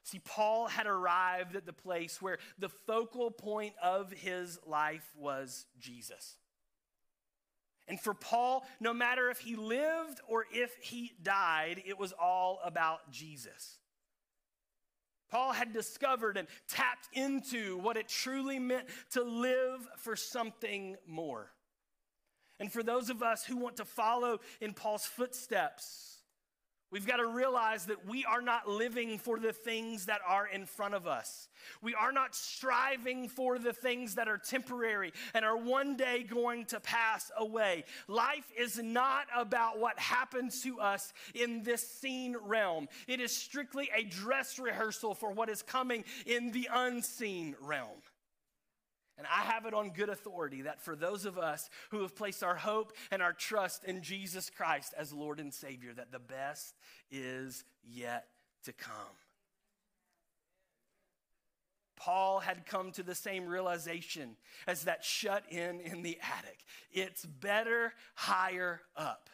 See, 0.04 0.20
Paul 0.20 0.68
had 0.68 0.86
arrived 0.86 1.56
at 1.56 1.66
the 1.66 1.74
place 1.74 2.22
where 2.22 2.38
the 2.60 2.70
focal 2.70 3.32
point 3.32 3.74
of 3.82 4.12
his 4.12 4.60
life 4.68 5.10
was 5.18 5.66
Jesus. 5.80 6.36
And 7.88 8.00
for 8.00 8.14
Paul, 8.14 8.66
no 8.80 8.94
matter 8.94 9.30
if 9.30 9.40
he 9.40 9.56
lived 9.56 10.20
or 10.28 10.46
if 10.52 10.76
he 10.82 11.14
died, 11.22 11.84
it 11.86 11.98
was 11.98 12.14
all 12.14 12.60
about 12.64 13.12
Jesus. 13.12 13.78
Paul 15.30 15.54
had 15.54 15.74
discovered 15.74 16.38
and 16.38 16.48
tapped 16.68 17.08
into 17.14 17.78
what 17.78 17.98
it 17.98 18.08
truly 18.08 18.60
meant 18.60 18.88
to 19.12 19.24
live 19.24 19.88
for 19.98 20.16
something 20.16 20.96
more. 21.08 21.50
And 22.60 22.72
for 22.72 22.84
those 22.84 23.10
of 23.10 23.24
us 23.24 23.44
who 23.44 23.58
want 23.58 23.78
to 23.78 23.86
follow 23.86 24.40
in 24.62 24.74
Paul's 24.74 25.06
footsteps, 25.06 26.13
We've 26.94 27.08
got 27.08 27.18
to 27.18 27.26
realize 27.26 27.86
that 27.86 28.08
we 28.08 28.24
are 28.24 28.44
not 28.44 28.70
living 28.70 29.18
for 29.18 29.40
the 29.40 29.52
things 29.52 30.06
that 30.06 30.22
are 30.28 30.46
in 30.46 30.68
front 30.68 30.94
of 30.94 31.08
us. 31.08 31.48
We 31.82 31.96
are 31.96 32.12
not 32.12 32.36
striving 32.36 33.30
for 33.30 33.58
the 33.58 33.74
things 33.74 34.14
that 34.14 34.28
are 34.28 34.38
temporary 34.38 35.12
and 35.34 35.44
are 35.44 35.58
one 35.58 35.98
day 35.98 36.22
going 36.22 36.66
to 36.66 36.80
pass 36.80 37.32
away. 37.36 37.86
Life 38.08 38.46
is 38.56 38.78
not 38.78 39.26
about 39.36 39.80
what 39.80 39.98
happens 39.98 40.62
to 40.62 40.80
us 40.80 41.14
in 41.34 41.64
this 41.64 41.82
seen 41.82 42.36
realm, 42.40 42.88
it 43.08 43.20
is 43.20 43.36
strictly 43.36 43.90
a 43.98 44.04
dress 44.04 44.60
rehearsal 44.60 45.16
for 45.16 45.32
what 45.32 45.50
is 45.50 45.64
coming 45.64 46.04
in 46.28 46.52
the 46.52 46.70
unseen 46.72 47.56
realm. 47.60 48.04
And 49.18 49.28
I 49.28 49.42
have 49.42 49.66
it 49.66 49.74
on 49.74 49.92
good 49.92 50.10
authority 50.10 50.64
that 50.64 50.82
for 50.82 50.96
those 50.96 51.26
of 51.26 51.38
us 51.38 51.70
who 51.92 52.02
have 52.02 52.16
placed 52.16 52.44
our 52.44 52.56
hope 52.56 52.94
and 53.12 53.22
our 53.22 53.34
trust 53.34 53.84
in 53.84 54.02
Jesus 54.02 54.50
Christ 54.50 54.94
as 54.98 55.14
Lord 55.14 55.40
and 55.40 55.54
Savior, 55.54 55.94
that 55.94 56.12
the 56.12 56.20
best 56.20 56.74
is 57.12 57.64
yet 57.84 58.28
to 58.66 58.74
come. 58.74 58.94
Paul 61.96 62.40
had 62.40 62.66
come 62.66 62.92
to 62.94 63.04
the 63.04 63.16
same 63.16 63.46
realization 63.46 64.36
as 64.68 64.86
that 64.86 65.06
shut 65.06 65.44
in 65.50 65.80
in 65.80 66.02
the 66.02 66.18
attic. 66.38 66.60
It's 66.92 67.24
better 67.26 67.94
higher 68.16 68.82
up. 68.98 69.30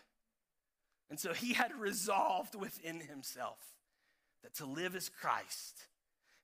And 1.10 1.20
so 1.20 1.34
he 1.34 1.54
had 1.54 1.74
resolved 1.74 2.54
within 2.54 3.00
himself 3.00 3.58
that 4.44 4.54
to 4.56 4.66
live 4.66 4.96
is 4.96 5.10
Christ 5.10 5.86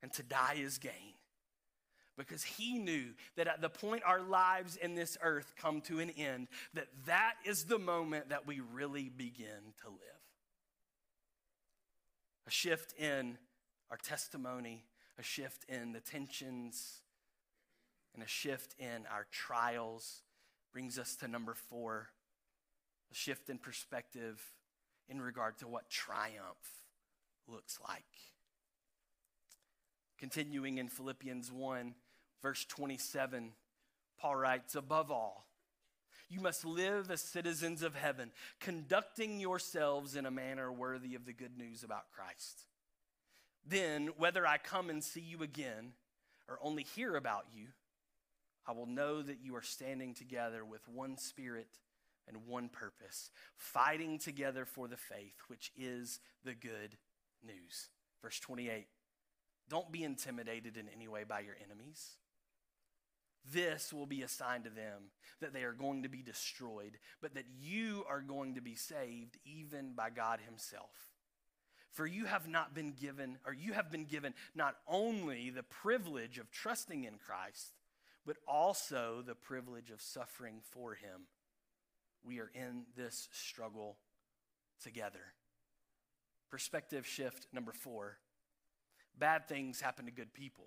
and 0.01 0.11
to 0.13 0.23
die 0.23 0.57
is 0.57 0.77
gain 0.77 1.13
because 2.17 2.43
he 2.43 2.77
knew 2.77 3.05
that 3.35 3.47
at 3.47 3.61
the 3.61 3.69
point 3.69 4.03
our 4.05 4.21
lives 4.21 4.77
in 4.77 4.95
this 4.95 5.17
earth 5.21 5.53
come 5.57 5.81
to 5.81 5.99
an 5.99 6.09
end 6.11 6.47
that 6.73 6.87
that 7.05 7.35
is 7.45 7.65
the 7.65 7.79
moment 7.79 8.29
that 8.29 8.47
we 8.47 8.61
really 8.73 9.09
begin 9.09 9.73
to 9.81 9.89
live. 9.89 9.99
A 12.47 12.51
shift 12.51 12.93
in 12.99 13.37
our 13.91 13.97
testimony 13.97 14.83
a 15.17 15.23
shift 15.23 15.65
in 15.69 15.93
the 15.93 15.99
tensions 15.99 17.01
and 18.13 18.23
a 18.23 18.27
shift 18.27 18.75
in 18.79 19.05
our 19.11 19.25
trials 19.31 20.21
brings 20.73 20.99
us 20.99 21.15
to 21.15 21.27
number 21.27 21.53
4 21.53 22.09
a 23.11 23.15
shift 23.15 23.49
in 23.49 23.57
perspective 23.57 24.41
in 25.07 25.21
regard 25.21 25.57
to 25.59 25.67
what 25.67 25.89
triumph 25.89 26.83
looks 27.47 27.79
like. 27.87 28.03
Continuing 30.17 30.79
in 30.79 30.87
Philippians 30.87 31.51
1, 31.51 31.93
Verse 32.45 32.63
27, 32.65 33.53
Paul 34.19 34.35
writes, 34.35 34.75
Above 34.75 35.09
all, 35.09 35.47
you 36.29 36.39
must 36.39 36.63
live 36.63 37.09
as 37.09 37.19
citizens 37.19 37.81
of 37.81 37.95
heaven, 37.95 38.29
conducting 38.59 39.39
yourselves 39.39 40.15
in 40.15 40.27
a 40.27 40.31
manner 40.31 40.71
worthy 40.71 41.15
of 41.15 41.25
the 41.25 41.33
good 41.33 41.57
news 41.57 41.83
about 41.83 42.11
Christ. 42.15 42.67
Then, 43.65 44.09
whether 44.17 44.45
I 44.45 44.59
come 44.59 44.91
and 44.91 45.03
see 45.03 45.21
you 45.21 45.41
again 45.41 45.93
or 46.47 46.59
only 46.61 46.83
hear 46.83 47.15
about 47.15 47.45
you, 47.51 47.69
I 48.67 48.73
will 48.73 48.85
know 48.85 49.23
that 49.23 49.39
you 49.41 49.55
are 49.55 49.63
standing 49.63 50.13
together 50.13 50.63
with 50.63 50.87
one 50.87 51.17
spirit 51.17 51.79
and 52.27 52.45
one 52.45 52.69
purpose, 52.69 53.31
fighting 53.57 54.19
together 54.19 54.65
for 54.65 54.87
the 54.87 54.97
faith, 54.97 55.33
which 55.47 55.71
is 55.75 56.19
the 56.43 56.53
good 56.53 56.95
news. 57.43 57.89
Verse 58.21 58.39
28 58.39 58.85
Don't 59.67 59.91
be 59.91 60.03
intimidated 60.03 60.77
in 60.77 60.85
any 60.95 61.07
way 61.07 61.23
by 61.27 61.39
your 61.39 61.55
enemies 61.65 62.17
this 63.53 63.93
will 63.93 64.05
be 64.05 64.21
a 64.21 64.27
sign 64.27 64.63
to 64.63 64.69
them 64.69 65.11
that 65.41 65.53
they 65.53 65.63
are 65.63 65.73
going 65.73 66.03
to 66.03 66.09
be 66.09 66.21
destroyed, 66.21 66.97
but 67.21 67.35
that 67.35 67.45
you 67.59 68.03
are 68.09 68.21
going 68.21 68.55
to 68.55 68.61
be 68.61 68.75
saved 68.75 69.37
even 69.45 69.93
by 69.93 70.09
God 70.09 70.39
Himself. 70.45 70.91
For 71.91 72.05
you 72.05 72.25
have 72.25 72.47
not 72.47 72.73
been 72.73 72.91
given, 72.91 73.37
or 73.45 73.53
you 73.53 73.73
have 73.73 73.91
been 73.91 74.05
given 74.05 74.33
not 74.53 74.75
only 74.87 75.49
the 75.49 75.63
privilege 75.63 76.37
of 76.37 76.51
trusting 76.51 77.05
in 77.05 77.17
Christ, 77.17 77.73
but 78.25 78.37
also 78.47 79.23
the 79.25 79.35
privilege 79.35 79.91
of 79.91 80.01
suffering 80.01 80.61
for 80.71 80.95
Him. 80.95 81.27
We 82.23 82.39
are 82.39 82.51
in 82.53 82.85
this 82.97 83.29
struggle 83.31 83.97
together. 84.81 85.33
Perspective 86.49 87.05
shift 87.05 87.47
number 87.53 87.71
four 87.71 88.17
bad 89.17 89.47
things 89.47 89.79
happen 89.79 90.05
to 90.05 90.11
good 90.11 90.33
people. 90.33 90.65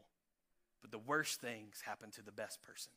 But 0.80 0.90
the 0.90 0.98
worst 0.98 1.40
things 1.40 1.82
happen 1.84 2.10
to 2.12 2.22
the 2.22 2.32
best 2.32 2.62
person. 2.62 2.92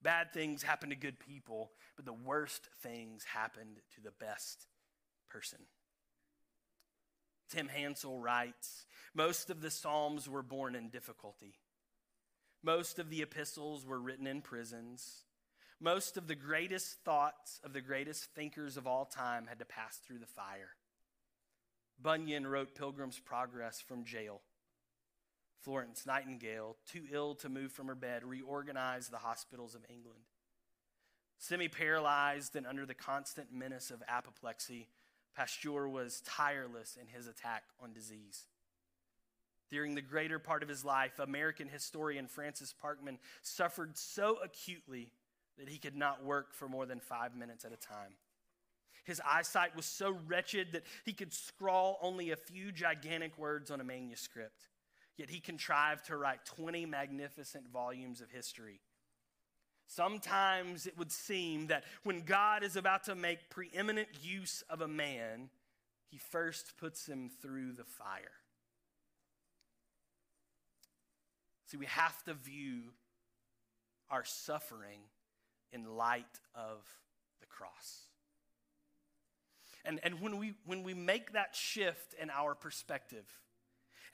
Bad 0.00 0.32
things 0.32 0.62
happen 0.62 0.90
to 0.90 0.96
good 0.96 1.18
people, 1.18 1.72
but 1.96 2.04
the 2.04 2.12
worst 2.12 2.68
things 2.82 3.24
happened 3.24 3.80
to 3.94 4.00
the 4.00 4.12
best 4.12 4.66
person. 5.28 5.58
Tim 7.48 7.68
Hansel 7.68 8.18
writes 8.18 8.86
Most 9.14 9.50
of 9.50 9.60
the 9.60 9.70
Psalms 9.70 10.28
were 10.28 10.42
born 10.42 10.74
in 10.74 10.88
difficulty. 10.88 11.54
Most 12.62 12.98
of 12.98 13.10
the 13.10 13.22
epistles 13.22 13.86
were 13.86 14.00
written 14.00 14.26
in 14.26 14.42
prisons. 14.42 15.24
Most 15.80 16.16
of 16.16 16.26
the 16.26 16.34
greatest 16.34 17.04
thoughts 17.04 17.60
of 17.62 17.72
the 17.72 17.80
greatest 17.80 18.24
thinkers 18.34 18.76
of 18.76 18.86
all 18.86 19.04
time 19.04 19.46
had 19.46 19.60
to 19.60 19.64
pass 19.64 19.96
through 19.96 20.18
the 20.18 20.26
fire. 20.26 20.70
Bunyan 22.00 22.46
wrote 22.46 22.74
Pilgrim's 22.74 23.18
Progress 23.18 23.80
from 23.80 24.04
jail. 24.04 24.40
Florence 25.62 26.06
Nightingale, 26.06 26.76
too 26.90 27.04
ill 27.12 27.34
to 27.36 27.48
move 27.48 27.72
from 27.72 27.88
her 27.88 27.94
bed, 27.94 28.24
reorganized 28.24 29.10
the 29.10 29.18
hospitals 29.18 29.74
of 29.74 29.82
England. 29.90 30.20
Semi 31.38 31.68
paralyzed 31.68 32.56
and 32.56 32.66
under 32.66 32.84
the 32.84 32.94
constant 32.94 33.52
menace 33.52 33.90
of 33.90 34.02
apoplexy, 34.08 34.88
Pasteur 35.36 35.88
was 35.88 36.20
tireless 36.22 36.98
in 37.00 37.06
his 37.06 37.28
attack 37.28 37.62
on 37.80 37.92
disease. 37.92 38.46
During 39.70 39.94
the 39.94 40.02
greater 40.02 40.38
part 40.38 40.62
of 40.62 40.68
his 40.68 40.84
life, 40.84 41.18
American 41.18 41.68
historian 41.68 42.26
Francis 42.26 42.74
Parkman 42.82 43.18
suffered 43.42 43.96
so 43.96 44.38
acutely 44.42 45.10
that 45.58 45.68
he 45.68 45.78
could 45.78 45.96
not 45.96 46.24
work 46.24 46.54
for 46.54 46.68
more 46.68 46.86
than 46.86 47.00
five 47.00 47.36
minutes 47.36 47.64
at 47.64 47.72
a 47.72 47.76
time. 47.76 48.14
His 49.04 49.20
eyesight 49.26 49.76
was 49.76 49.86
so 49.86 50.16
wretched 50.26 50.72
that 50.72 50.84
he 51.04 51.12
could 51.12 51.32
scrawl 51.32 51.98
only 52.02 52.30
a 52.30 52.36
few 52.36 52.72
gigantic 52.72 53.38
words 53.38 53.70
on 53.70 53.80
a 53.80 53.84
manuscript. 53.84 54.66
Yet 55.18 55.30
he 55.30 55.40
contrived 55.40 56.06
to 56.06 56.16
write 56.16 56.46
20 56.46 56.86
magnificent 56.86 57.68
volumes 57.68 58.20
of 58.20 58.30
history. 58.30 58.80
Sometimes 59.88 60.86
it 60.86 60.96
would 60.96 61.10
seem 61.10 61.66
that 61.66 61.84
when 62.04 62.20
God 62.20 62.62
is 62.62 62.76
about 62.76 63.04
to 63.04 63.16
make 63.16 63.50
preeminent 63.50 64.08
use 64.22 64.62
of 64.70 64.80
a 64.80 64.88
man, 64.88 65.50
he 66.08 66.18
first 66.18 66.76
puts 66.78 67.06
him 67.06 67.30
through 67.42 67.72
the 67.72 67.84
fire. 67.84 68.30
See, 71.66 71.76
we 71.76 71.86
have 71.86 72.22
to 72.24 72.34
view 72.34 72.92
our 74.10 74.24
suffering 74.24 75.00
in 75.72 75.84
light 75.96 76.24
of 76.54 76.86
the 77.40 77.46
cross. 77.46 78.04
And, 79.84 80.00
and 80.02 80.20
when, 80.20 80.38
we, 80.38 80.54
when 80.64 80.82
we 80.82 80.94
make 80.94 81.32
that 81.32 81.56
shift 81.56 82.14
in 82.20 82.30
our 82.30 82.54
perspective, 82.54 83.26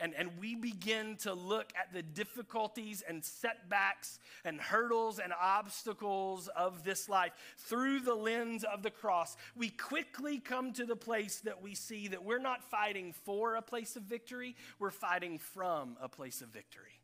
and, 0.01 0.15
and 0.15 0.31
we 0.39 0.55
begin 0.55 1.17
to 1.19 1.35
look 1.35 1.73
at 1.79 1.93
the 1.93 2.03
difficulties 2.03 3.03
and 3.09 3.25
setbacks 3.25 4.19
and 4.45 4.61
hurdles 4.61 5.19
and 5.19 5.33
obstacles 5.41 6.49
of 6.49 6.85
this 6.85 7.09
life 7.09 7.33
through 7.59 8.01
the 8.01 8.15
lens 8.15 8.65
of 8.65 8.83
the 8.83 8.91
cross, 8.91 9.37
we 9.57 9.71
quickly 9.71 10.39
come 10.39 10.73
to 10.73 10.85
the 10.85 10.97
place 10.97 11.41
that 11.41 11.63
we 11.63 11.75
see 11.75 12.09
that 12.09 12.25
we're 12.25 12.39
not 12.39 12.63
fighting 12.63 13.15
for 13.25 13.57
a 13.57 13.63
place 13.63 13.97
of 13.97 14.03
victory, 14.03 14.57
we're 14.79 14.91
fighting 14.91 15.39
from 15.39 15.97
a 16.01 16.09
place 16.09 16.41
of 16.41 16.49
victory. 16.49 17.01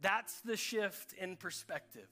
That's 0.00 0.40
the 0.40 0.56
shift 0.56 1.12
in 1.14 1.36
perspective. 1.36 2.08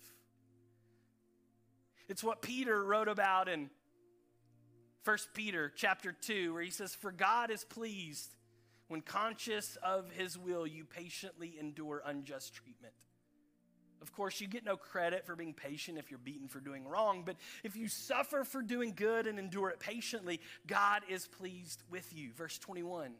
It's 2.08 2.22
what 2.22 2.42
Peter 2.42 2.84
wrote 2.84 3.08
about 3.08 3.48
in 3.48 3.70
1 5.04 5.18
Peter 5.34 5.72
chapter 5.74 6.12
2 6.12 6.52
where 6.52 6.62
he 6.62 6.70
says 6.70 6.94
for 6.94 7.12
God 7.12 7.50
is 7.50 7.64
pleased 7.64 8.34
when 8.88 9.00
conscious 9.00 9.76
of 9.82 10.10
his 10.12 10.38
will 10.38 10.66
you 10.66 10.84
patiently 10.84 11.56
endure 11.58 12.02
unjust 12.04 12.54
treatment. 12.54 12.94
Of 14.02 14.12
course, 14.12 14.40
you 14.40 14.46
get 14.46 14.64
no 14.64 14.76
credit 14.76 15.26
for 15.26 15.34
being 15.34 15.54
patient 15.54 15.98
if 15.98 16.10
you're 16.10 16.18
beaten 16.18 16.48
for 16.48 16.60
doing 16.60 16.86
wrong, 16.86 17.22
but 17.24 17.36
if 17.64 17.76
you 17.76 17.88
suffer 17.88 18.44
for 18.44 18.62
doing 18.62 18.92
good 18.94 19.26
and 19.26 19.38
endure 19.38 19.70
it 19.70 19.80
patiently, 19.80 20.40
God 20.66 21.02
is 21.08 21.26
pleased 21.26 21.82
with 21.90 22.14
you. 22.14 22.32
Verse 22.32 22.58
21. 22.58 23.14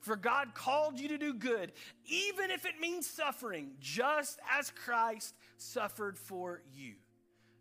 For 0.00 0.16
God 0.16 0.54
called 0.54 0.98
you 0.98 1.08
to 1.08 1.18
do 1.18 1.34
good, 1.34 1.72
even 2.06 2.50
if 2.50 2.64
it 2.64 2.80
means 2.80 3.08
suffering, 3.08 3.72
just 3.80 4.40
as 4.58 4.70
Christ 4.70 5.34
suffered 5.58 6.18
for 6.18 6.62
you. 6.74 6.94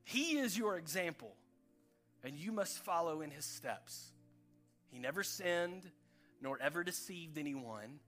He 0.03 0.39
is 0.39 0.57
your 0.57 0.77
example, 0.77 1.35
and 2.23 2.35
you 2.35 2.51
must 2.51 2.83
follow 2.83 3.21
in 3.21 3.29
his 3.29 3.45
steps. 3.45 4.11
He 4.89 4.97
never 4.97 5.23
sinned, 5.23 5.89
nor 6.41 6.57
ever 6.61 6.83
deceived 6.83 7.37
anyone. 7.37 7.99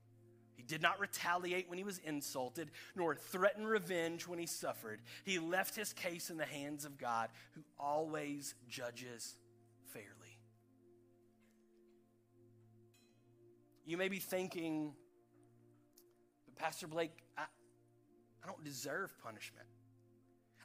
He 0.54 0.62
did 0.62 0.82
not 0.82 1.00
retaliate 1.00 1.68
when 1.68 1.78
he 1.78 1.84
was 1.84 1.98
insulted, 1.98 2.70
nor 2.94 3.14
threaten 3.14 3.66
revenge 3.66 4.26
when 4.26 4.38
he 4.38 4.46
suffered. 4.46 5.00
He 5.24 5.38
left 5.38 5.74
his 5.74 5.92
case 5.92 6.30
in 6.30 6.36
the 6.36 6.44
hands 6.44 6.84
of 6.84 6.98
God, 6.98 7.28
who 7.54 7.62
always 7.78 8.54
judges 8.68 9.34
fairly. 9.92 10.08
You 13.84 13.96
may 13.96 14.08
be 14.08 14.18
thinking, 14.18 14.94
but 16.46 16.56
Pastor 16.56 16.86
Blake, 16.86 17.12
I, 17.36 17.42
I 18.42 18.46
don't 18.46 18.64
deserve 18.64 19.12
punishment. 19.22 19.66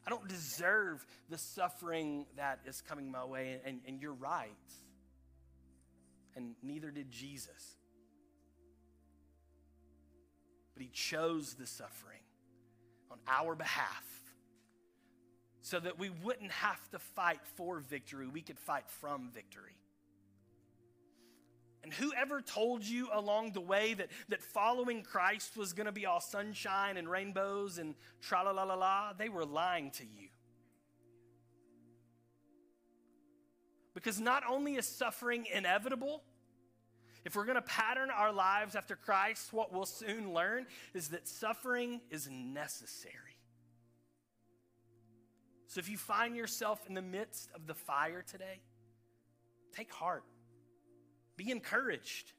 I 0.06 0.10
don't 0.10 0.28
deserve 0.28 1.06
the 1.30 1.38
suffering 1.38 2.26
that 2.38 2.60
is 2.66 2.82
coming 2.82 3.12
my 3.12 3.26
way, 3.26 3.60
and, 3.66 3.82
and 3.86 4.02
you're 4.02 4.14
right. 4.14 4.50
And 6.36 6.56
neither 6.62 6.92
did 6.92 7.12
Jesus. 7.12 7.76
But 10.74 10.84
he 10.84 10.90
chose 10.90 11.56
the 11.56 11.68
suffering 11.68 12.22
on 13.12 13.18
our 13.28 13.56
behalf 13.56 14.06
so 15.62 15.80
that 15.80 16.00
we 16.00 16.10
wouldn't 16.10 16.52
have 16.52 16.90
to 16.92 17.00
fight 17.00 17.42
for 17.56 17.80
victory, 17.80 18.28
we 18.28 18.42
could 18.42 18.58
fight 18.58 18.90
from 18.90 19.30
victory. 19.34 19.76
And 21.84 21.94
whoever 21.94 22.42
told 22.42 22.84
you 22.84 23.08
along 23.14 23.54
the 23.54 23.62
way 23.62 23.94
that, 23.94 24.10
that 24.28 24.42
following 24.42 25.02
Christ 25.02 25.56
was 25.56 25.74
going 25.74 25.86
to 25.86 25.92
be 25.92 26.06
all 26.06 26.20
sunshine 26.20 26.98
and 26.98 27.10
rainbows 27.10 27.78
and 27.78 27.96
tra 28.22 28.44
la 28.44 28.52
la 28.52 28.64
la 28.64 28.76
la, 28.76 29.14
they 29.14 29.30
were 29.30 29.46
lying 29.46 29.92
to 29.92 30.04
you. 30.04 30.28
Because 34.00 34.22
not 34.22 34.44
only 34.50 34.76
is 34.76 34.86
suffering 34.88 35.46
inevitable, 35.54 36.24
if 37.26 37.36
we're 37.36 37.44
going 37.44 37.56
to 37.56 37.62
pattern 37.62 38.10
our 38.10 38.32
lives 38.32 38.74
after 38.78 38.96
Christ, 38.96 39.52
what 39.52 39.74
we'll 39.74 39.86
soon 39.86 40.34
learn 40.34 40.68
is 40.94 41.10
that 41.10 41.28
suffering 41.28 42.00
is 42.10 42.30
necessary. 42.32 43.36
So 45.68 45.80
if 45.80 45.90
you 45.90 45.98
find 45.98 46.38
yourself 46.38 46.80
in 46.88 46.94
the 46.94 47.02
midst 47.02 47.50
of 47.54 47.68
the 47.68 47.74
fire 47.74 48.24
today, 48.26 48.62
take 49.76 49.92
heart. 49.92 50.24
Be 51.36 51.52
encouraged. 51.52 52.32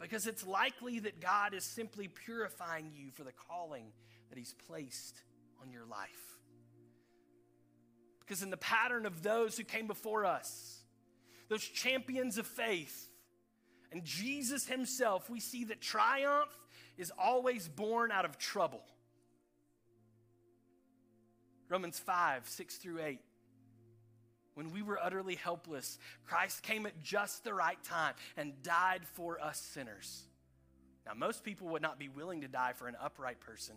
Because 0.00 0.26
it's 0.26 0.44
likely 0.44 0.98
that 0.98 1.20
God 1.20 1.54
is 1.54 1.62
simply 1.62 2.08
purifying 2.08 2.90
you 2.92 3.12
for 3.12 3.22
the 3.22 3.32
calling 3.48 3.92
that 4.28 4.38
He's 4.38 4.56
placed 4.66 5.22
on 5.62 5.70
your 5.70 5.86
life. 5.86 6.37
Because 8.28 8.42
in 8.42 8.50
the 8.50 8.58
pattern 8.58 9.06
of 9.06 9.22
those 9.22 9.56
who 9.56 9.64
came 9.64 9.86
before 9.86 10.26
us, 10.26 10.82
those 11.48 11.64
champions 11.64 12.36
of 12.36 12.46
faith, 12.46 13.08
and 13.90 14.04
Jesus 14.04 14.66
Himself, 14.66 15.30
we 15.30 15.40
see 15.40 15.64
that 15.64 15.80
triumph 15.80 16.50
is 16.98 17.10
always 17.18 17.68
born 17.68 18.12
out 18.12 18.26
of 18.26 18.36
trouble. 18.36 18.82
Romans 21.70 21.98
5, 21.98 22.46
6 22.46 22.76
through 22.76 23.00
8 23.00 23.20
when 24.58 24.72
we 24.72 24.82
were 24.82 24.98
utterly 25.00 25.36
helpless, 25.36 26.00
Christ 26.26 26.64
came 26.64 26.84
at 26.84 27.00
just 27.00 27.44
the 27.44 27.54
right 27.54 27.80
time 27.84 28.14
and 28.36 28.60
died 28.64 29.02
for 29.14 29.40
us 29.40 29.60
sinners. 29.60 30.24
Now, 31.06 31.14
most 31.14 31.44
people 31.44 31.68
would 31.68 31.80
not 31.80 31.96
be 31.96 32.08
willing 32.08 32.40
to 32.40 32.48
die 32.48 32.72
for 32.72 32.88
an 32.88 32.96
upright 33.00 33.38
person, 33.38 33.76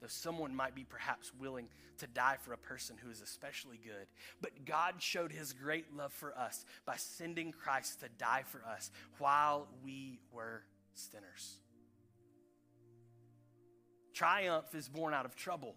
though 0.00 0.08
someone 0.08 0.54
might 0.54 0.74
be 0.74 0.84
perhaps 0.84 1.32
willing 1.38 1.68
to 1.98 2.06
die 2.06 2.36
for 2.40 2.52
a 2.52 2.58
person 2.58 2.96
who 3.02 3.10
is 3.10 3.20
especially 3.20 3.78
good. 3.82 4.06
But 4.40 4.64
God 4.64 4.94
showed 4.98 5.32
his 5.32 5.52
great 5.52 5.96
love 5.96 6.12
for 6.12 6.36
us 6.36 6.64
by 6.84 6.96
sending 6.96 7.52
Christ 7.52 8.00
to 8.00 8.08
die 8.18 8.44
for 8.46 8.62
us 8.66 8.90
while 9.18 9.68
we 9.84 10.20
were 10.32 10.62
sinners. 10.94 11.58
Triumph 14.12 14.74
is 14.74 14.88
born 14.88 15.14
out 15.14 15.26
of 15.26 15.36
trouble. 15.36 15.74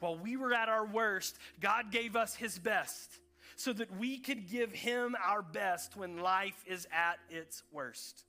While 0.00 0.18
we 0.18 0.36
were 0.36 0.52
at 0.52 0.68
our 0.68 0.86
worst, 0.86 1.38
God 1.60 1.92
gave 1.92 2.16
us 2.16 2.34
his 2.34 2.58
best 2.58 3.18
so 3.56 3.72
that 3.72 3.96
we 3.98 4.18
could 4.18 4.50
give 4.50 4.72
him 4.72 5.14
our 5.24 5.42
best 5.42 5.96
when 5.96 6.18
life 6.18 6.64
is 6.66 6.86
at 6.92 7.18
its 7.30 7.62
worst. 7.70 8.24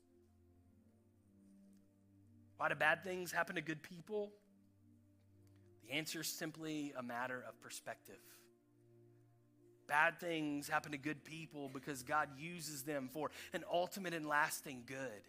Why 2.58 2.70
do 2.70 2.76
bad 2.76 3.04
things 3.04 3.32
happen 3.32 3.56
to 3.56 3.62
good 3.62 3.82
people? 3.82 4.32
The 5.88 5.94
answer 5.94 6.22
is 6.22 6.28
simply 6.28 6.94
a 6.98 7.04
matter 7.04 7.44
of 7.48 7.60
perspective. 7.62 8.16
Bad 9.88 10.20
things 10.20 10.70
happen 10.70 10.94
to 10.94 10.98
good 10.98 11.24
people 11.24 11.70
because 11.70 12.04
God 12.04 12.30
uses 12.38 12.84
them 12.84 13.10
for 13.12 13.32
an 13.54 13.64
ultimate 13.72 14.14
and 14.14 14.28
lasting 14.28 14.84
good. 14.86 15.22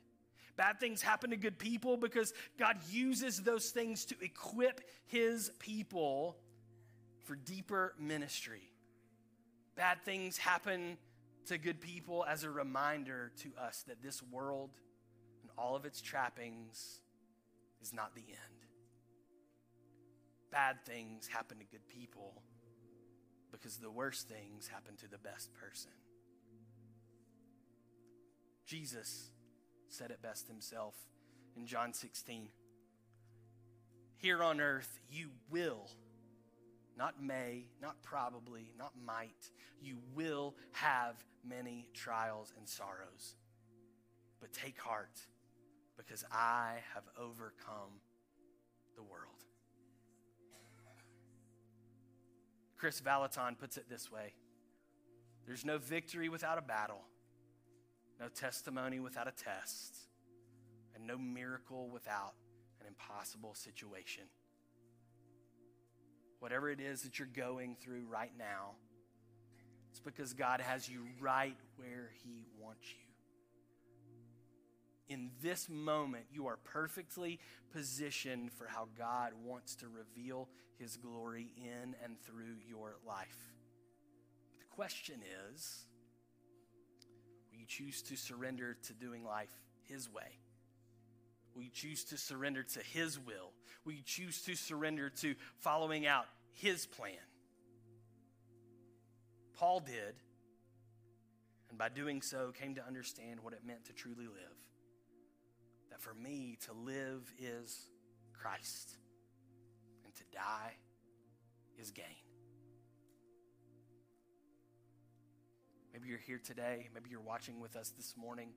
Bad 0.56 0.78
things 0.78 1.02
happen 1.02 1.30
to 1.30 1.36
good 1.36 1.58
people 1.58 1.96
because 1.96 2.32
God 2.58 2.76
uses 2.90 3.42
those 3.42 3.70
things 3.70 4.04
to 4.06 4.14
equip 4.20 4.82
his 5.06 5.50
people 5.58 6.36
for 7.24 7.34
deeper 7.34 7.94
ministry. 7.98 8.70
Bad 9.74 10.02
things 10.04 10.38
happen 10.38 10.96
to 11.46 11.58
good 11.58 11.80
people 11.80 12.24
as 12.28 12.44
a 12.44 12.50
reminder 12.50 13.32
to 13.38 13.50
us 13.60 13.84
that 13.88 14.02
this 14.02 14.22
world 14.22 14.70
and 15.42 15.50
all 15.58 15.74
of 15.74 15.84
its 15.84 16.00
trappings 16.00 17.00
is 17.82 17.92
not 17.92 18.14
the 18.14 18.22
end. 18.22 18.53
Bad 20.54 20.76
things 20.86 21.26
happen 21.26 21.58
to 21.58 21.64
good 21.64 21.88
people 21.88 22.40
because 23.50 23.78
the 23.78 23.90
worst 23.90 24.28
things 24.28 24.68
happen 24.68 24.94
to 24.98 25.08
the 25.08 25.18
best 25.18 25.52
person. 25.52 25.90
Jesus 28.64 29.30
said 29.88 30.12
it 30.12 30.22
best 30.22 30.46
himself 30.46 30.94
in 31.56 31.66
John 31.66 31.92
16. 31.92 32.50
Here 34.16 34.44
on 34.44 34.60
earth, 34.60 35.00
you 35.10 35.30
will 35.50 35.90
not 36.96 37.20
may, 37.20 37.64
not 37.82 38.00
probably, 38.04 38.70
not 38.78 38.92
might. 39.04 39.50
You 39.82 39.98
will 40.14 40.54
have 40.70 41.16
many 41.44 41.88
trials 41.94 42.52
and 42.56 42.68
sorrows. 42.68 43.34
But 44.40 44.52
take 44.52 44.78
heart 44.78 45.18
because 45.96 46.24
I 46.30 46.76
have 46.94 47.02
overcome 47.18 47.98
the 48.94 49.02
world. 49.02 49.33
Kris 52.76 53.00
Vallotton 53.00 53.56
puts 53.58 53.76
it 53.76 53.88
this 53.88 54.10
way 54.10 54.34
There's 55.46 55.64
no 55.64 55.78
victory 55.78 56.28
without 56.28 56.58
a 56.58 56.62
battle, 56.62 57.02
no 58.20 58.28
testimony 58.28 59.00
without 59.00 59.28
a 59.28 59.32
test, 59.32 59.96
and 60.94 61.06
no 61.06 61.18
miracle 61.18 61.88
without 61.88 62.34
an 62.80 62.86
impossible 62.86 63.54
situation. 63.54 64.24
Whatever 66.40 66.70
it 66.70 66.80
is 66.80 67.02
that 67.02 67.18
you're 67.18 67.28
going 67.28 67.76
through 67.80 68.04
right 68.10 68.32
now, 68.38 68.72
it's 69.90 70.00
because 70.00 70.34
God 70.34 70.60
has 70.60 70.88
you 70.88 71.06
right 71.20 71.56
where 71.76 72.10
He 72.22 72.44
wants 72.60 72.86
you 72.90 73.03
in 75.08 75.30
this 75.42 75.68
moment, 75.68 76.24
you 76.32 76.46
are 76.46 76.56
perfectly 76.56 77.38
positioned 77.72 78.52
for 78.52 78.66
how 78.66 78.88
God 78.96 79.32
wants 79.44 79.74
to 79.76 79.86
reveal 79.88 80.48
his 80.78 80.96
glory 80.96 81.52
in 81.56 81.94
and 82.02 82.18
through 82.22 82.56
your 82.66 82.96
life. 83.06 83.52
The 84.58 84.64
question 84.74 85.20
is 85.52 85.84
will 87.50 87.58
you 87.58 87.66
choose 87.66 88.02
to 88.02 88.16
surrender 88.16 88.76
to 88.84 88.92
doing 88.94 89.24
life 89.24 89.52
his 89.88 90.10
way? 90.10 90.38
Will 91.54 91.62
you 91.62 91.70
choose 91.70 92.04
to 92.04 92.16
surrender 92.16 92.62
to 92.62 92.80
his 92.80 93.18
will? 93.18 93.52
Will 93.84 93.92
you 93.92 94.02
choose 94.04 94.42
to 94.42 94.56
surrender 94.56 95.10
to 95.20 95.34
following 95.58 96.06
out 96.06 96.24
his 96.54 96.86
plan? 96.86 97.12
Paul 99.56 99.80
did, 99.80 100.16
and 101.68 101.78
by 101.78 101.90
doing 101.90 102.22
so, 102.22 102.50
came 102.58 102.74
to 102.74 102.84
understand 102.84 103.38
what 103.40 103.52
it 103.52 103.60
meant 103.64 103.84
to 103.84 103.92
truly 103.92 104.26
live 104.26 104.73
that 105.94 106.02
for 106.02 106.14
me 106.14 106.58
to 106.60 106.72
live 106.72 107.32
is 107.38 107.86
Christ 108.32 108.96
and 110.04 110.12
to 110.16 110.24
die 110.32 110.72
is 111.78 111.92
gain. 111.92 112.04
Maybe 115.92 116.08
you're 116.08 116.18
here 116.18 116.40
today. 116.44 116.88
Maybe 116.92 117.10
you're 117.10 117.20
watching 117.20 117.60
with 117.60 117.76
us 117.76 117.90
this 117.90 118.16
morning. 118.16 118.48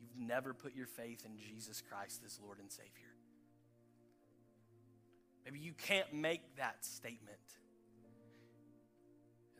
You've 0.00 0.16
never 0.16 0.54
put 0.54 0.76
your 0.76 0.86
faith 0.86 1.24
in 1.26 1.36
Jesus 1.36 1.82
Christ 1.82 2.22
as 2.24 2.38
Lord 2.40 2.60
and 2.60 2.70
Savior. 2.70 3.10
Maybe 5.44 5.58
you 5.58 5.72
can't 5.72 6.14
make 6.14 6.56
that 6.58 6.84
statement. 6.84 7.40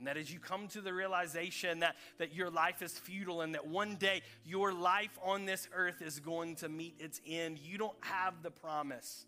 And 0.04 0.08
that 0.10 0.18
as 0.18 0.30
you 0.30 0.38
come 0.38 0.68
to 0.68 0.82
the 0.82 0.92
realization 0.92 1.78
that, 1.78 1.96
that 2.18 2.34
your 2.34 2.50
life 2.50 2.82
is 2.82 2.92
futile 2.92 3.40
and 3.40 3.54
that 3.54 3.66
one 3.66 3.96
day 3.96 4.20
your 4.44 4.70
life 4.70 5.18
on 5.24 5.46
this 5.46 5.66
earth 5.74 6.02
is 6.02 6.20
going 6.20 6.56
to 6.56 6.68
meet 6.68 6.96
its 6.98 7.22
end, 7.26 7.58
you 7.58 7.78
don't 7.78 7.96
have 8.02 8.42
the 8.42 8.50
promise 8.50 9.24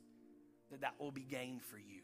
that 0.70 0.82
that 0.82 0.92
will 1.00 1.12
be 1.12 1.22
gained 1.22 1.62
for 1.62 1.78
you. 1.78 2.02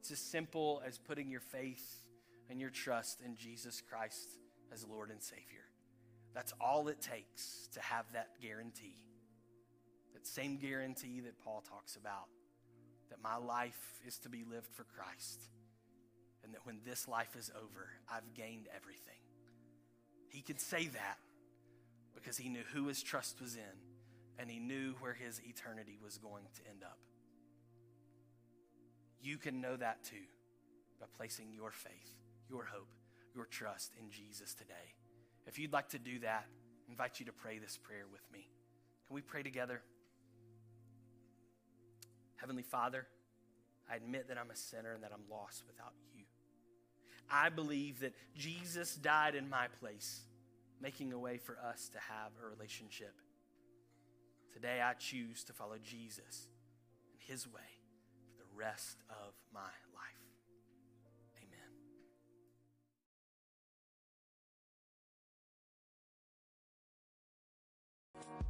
It's 0.00 0.10
as 0.10 0.18
simple 0.18 0.82
as 0.86 0.98
putting 0.98 1.30
your 1.30 1.40
faith 1.40 2.04
and 2.50 2.60
your 2.60 2.68
trust 2.68 3.22
in 3.24 3.34
Jesus 3.34 3.80
Christ 3.80 4.28
as 4.70 4.84
Lord 4.86 5.10
and 5.10 5.22
Savior. 5.22 5.64
That's 6.34 6.52
all 6.60 6.88
it 6.88 7.00
takes 7.00 7.70
to 7.72 7.80
have 7.80 8.04
that 8.12 8.32
guarantee. 8.42 8.98
That 10.12 10.26
same 10.26 10.58
guarantee 10.58 11.20
that 11.20 11.42
Paul 11.42 11.64
talks 11.66 11.96
about 11.96 12.26
that 13.08 13.22
my 13.22 13.38
life 13.38 14.02
is 14.06 14.18
to 14.18 14.28
be 14.28 14.44
lived 14.44 14.68
for 14.74 14.84
Christ 14.84 15.40
and 16.48 16.54
that 16.54 16.64
when 16.64 16.78
this 16.86 17.06
life 17.06 17.36
is 17.36 17.50
over, 17.54 17.90
I've 18.10 18.32
gained 18.34 18.68
everything. 18.74 19.20
He 20.30 20.40
could 20.40 20.58
say 20.58 20.86
that 20.86 21.18
because 22.14 22.38
he 22.38 22.48
knew 22.48 22.62
who 22.72 22.88
his 22.88 23.02
trust 23.02 23.38
was 23.38 23.56
in 23.56 24.38
and 24.38 24.50
he 24.50 24.58
knew 24.58 24.94
where 25.00 25.12
his 25.12 25.42
eternity 25.46 25.98
was 26.02 26.16
going 26.16 26.44
to 26.54 26.70
end 26.70 26.82
up. 26.82 26.96
You 29.20 29.36
can 29.36 29.60
know 29.60 29.76
that 29.76 30.02
too 30.04 30.24
by 30.98 31.04
placing 31.18 31.52
your 31.52 31.70
faith, 31.70 32.16
your 32.48 32.64
hope, 32.64 32.88
your 33.34 33.44
trust 33.44 33.92
in 34.00 34.10
Jesus 34.10 34.54
today. 34.54 34.94
If 35.46 35.58
you'd 35.58 35.74
like 35.74 35.90
to 35.90 35.98
do 35.98 36.20
that, 36.20 36.46
I 36.46 36.90
invite 36.90 37.20
you 37.20 37.26
to 37.26 37.32
pray 37.32 37.58
this 37.58 37.76
prayer 37.76 38.04
with 38.10 38.22
me. 38.32 38.48
Can 39.06 39.14
we 39.14 39.20
pray 39.20 39.42
together? 39.42 39.82
Heavenly 42.36 42.62
Father, 42.62 43.06
I 43.90 43.96
admit 43.96 44.28
that 44.28 44.38
I'm 44.38 44.50
a 44.50 44.56
sinner 44.56 44.94
and 44.94 45.02
that 45.02 45.10
I'm 45.12 45.28
lost 45.30 45.64
without 45.66 45.92
you. 46.14 46.17
I 47.30 47.48
believe 47.50 48.00
that 48.00 48.14
Jesus 48.34 48.94
died 48.96 49.34
in 49.34 49.48
my 49.48 49.68
place, 49.80 50.20
making 50.80 51.12
a 51.12 51.18
way 51.18 51.38
for 51.38 51.58
us 51.58 51.90
to 51.92 51.98
have 51.98 52.32
a 52.42 52.48
relationship. 52.48 53.14
Today, 54.52 54.80
I 54.82 54.94
choose 54.94 55.44
to 55.44 55.52
follow 55.52 55.76
Jesus 55.82 56.48
and 57.12 57.20
his 57.26 57.46
way 57.46 57.60
for 58.26 58.42
the 58.42 58.48
rest 58.56 58.96
of 59.10 59.34
my 59.52 59.60
life. 59.60 60.24
Amen. 68.16 68.48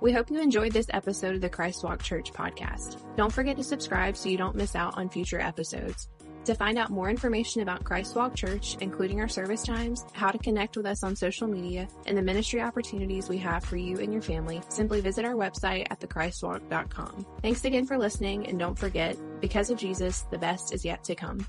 We 0.00 0.12
hope 0.12 0.30
you 0.30 0.40
enjoyed 0.40 0.72
this 0.72 0.86
episode 0.90 1.34
of 1.34 1.40
the 1.42 1.48
Christ 1.48 1.84
Walk 1.84 2.02
Church 2.02 2.32
podcast. 2.32 2.96
Don't 3.16 3.32
forget 3.32 3.56
to 3.56 3.62
subscribe 3.62 4.16
so 4.16 4.28
you 4.28 4.38
don't 4.38 4.56
miss 4.56 4.74
out 4.74 4.96
on 4.96 5.08
future 5.08 5.40
episodes. 5.40 6.08
To 6.46 6.54
find 6.54 6.78
out 6.78 6.90
more 6.90 7.10
information 7.10 7.62
about 7.62 7.82
Christ 7.82 8.14
Walk 8.14 8.36
Church, 8.36 8.76
including 8.80 9.20
our 9.20 9.26
service 9.26 9.64
times, 9.64 10.04
how 10.12 10.30
to 10.30 10.38
connect 10.38 10.76
with 10.76 10.86
us 10.86 11.02
on 11.02 11.16
social 11.16 11.48
media, 11.48 11.88
and 12.06 12.16
the 12.16 12.22
ministry 12.22 12.60
opportunities 12.60 13.28
we 13.28 13.36
have 13.38 13.64
for 13.64 13.76
you 13.76 13.98
and 13.98 14.12
your 14.12 14.22
family, 14.22 14.62
simply 14.68 15.00
visit 15.00 15.24
our 15.24 15.34
website 15.34 15.88
at 15.90 15.98
thechristwalk.com. 15.98 17.26
Thanks 17.42 17.64
again 17.64 17.84
for 17.84 17.98
listening, 17.98 18.46
and 18.46 18.60
don't 18.60 18.78
forget, 18.78 19.16
because 19.40 19.70
of 19.70 19.78
Jesus, 19.78 20.20
the 20.30 20.38
best 20.38 20.72
is 20.72 20.84
yet 20.84 21.02
to 21.02 21.16
come. 21.16 21.44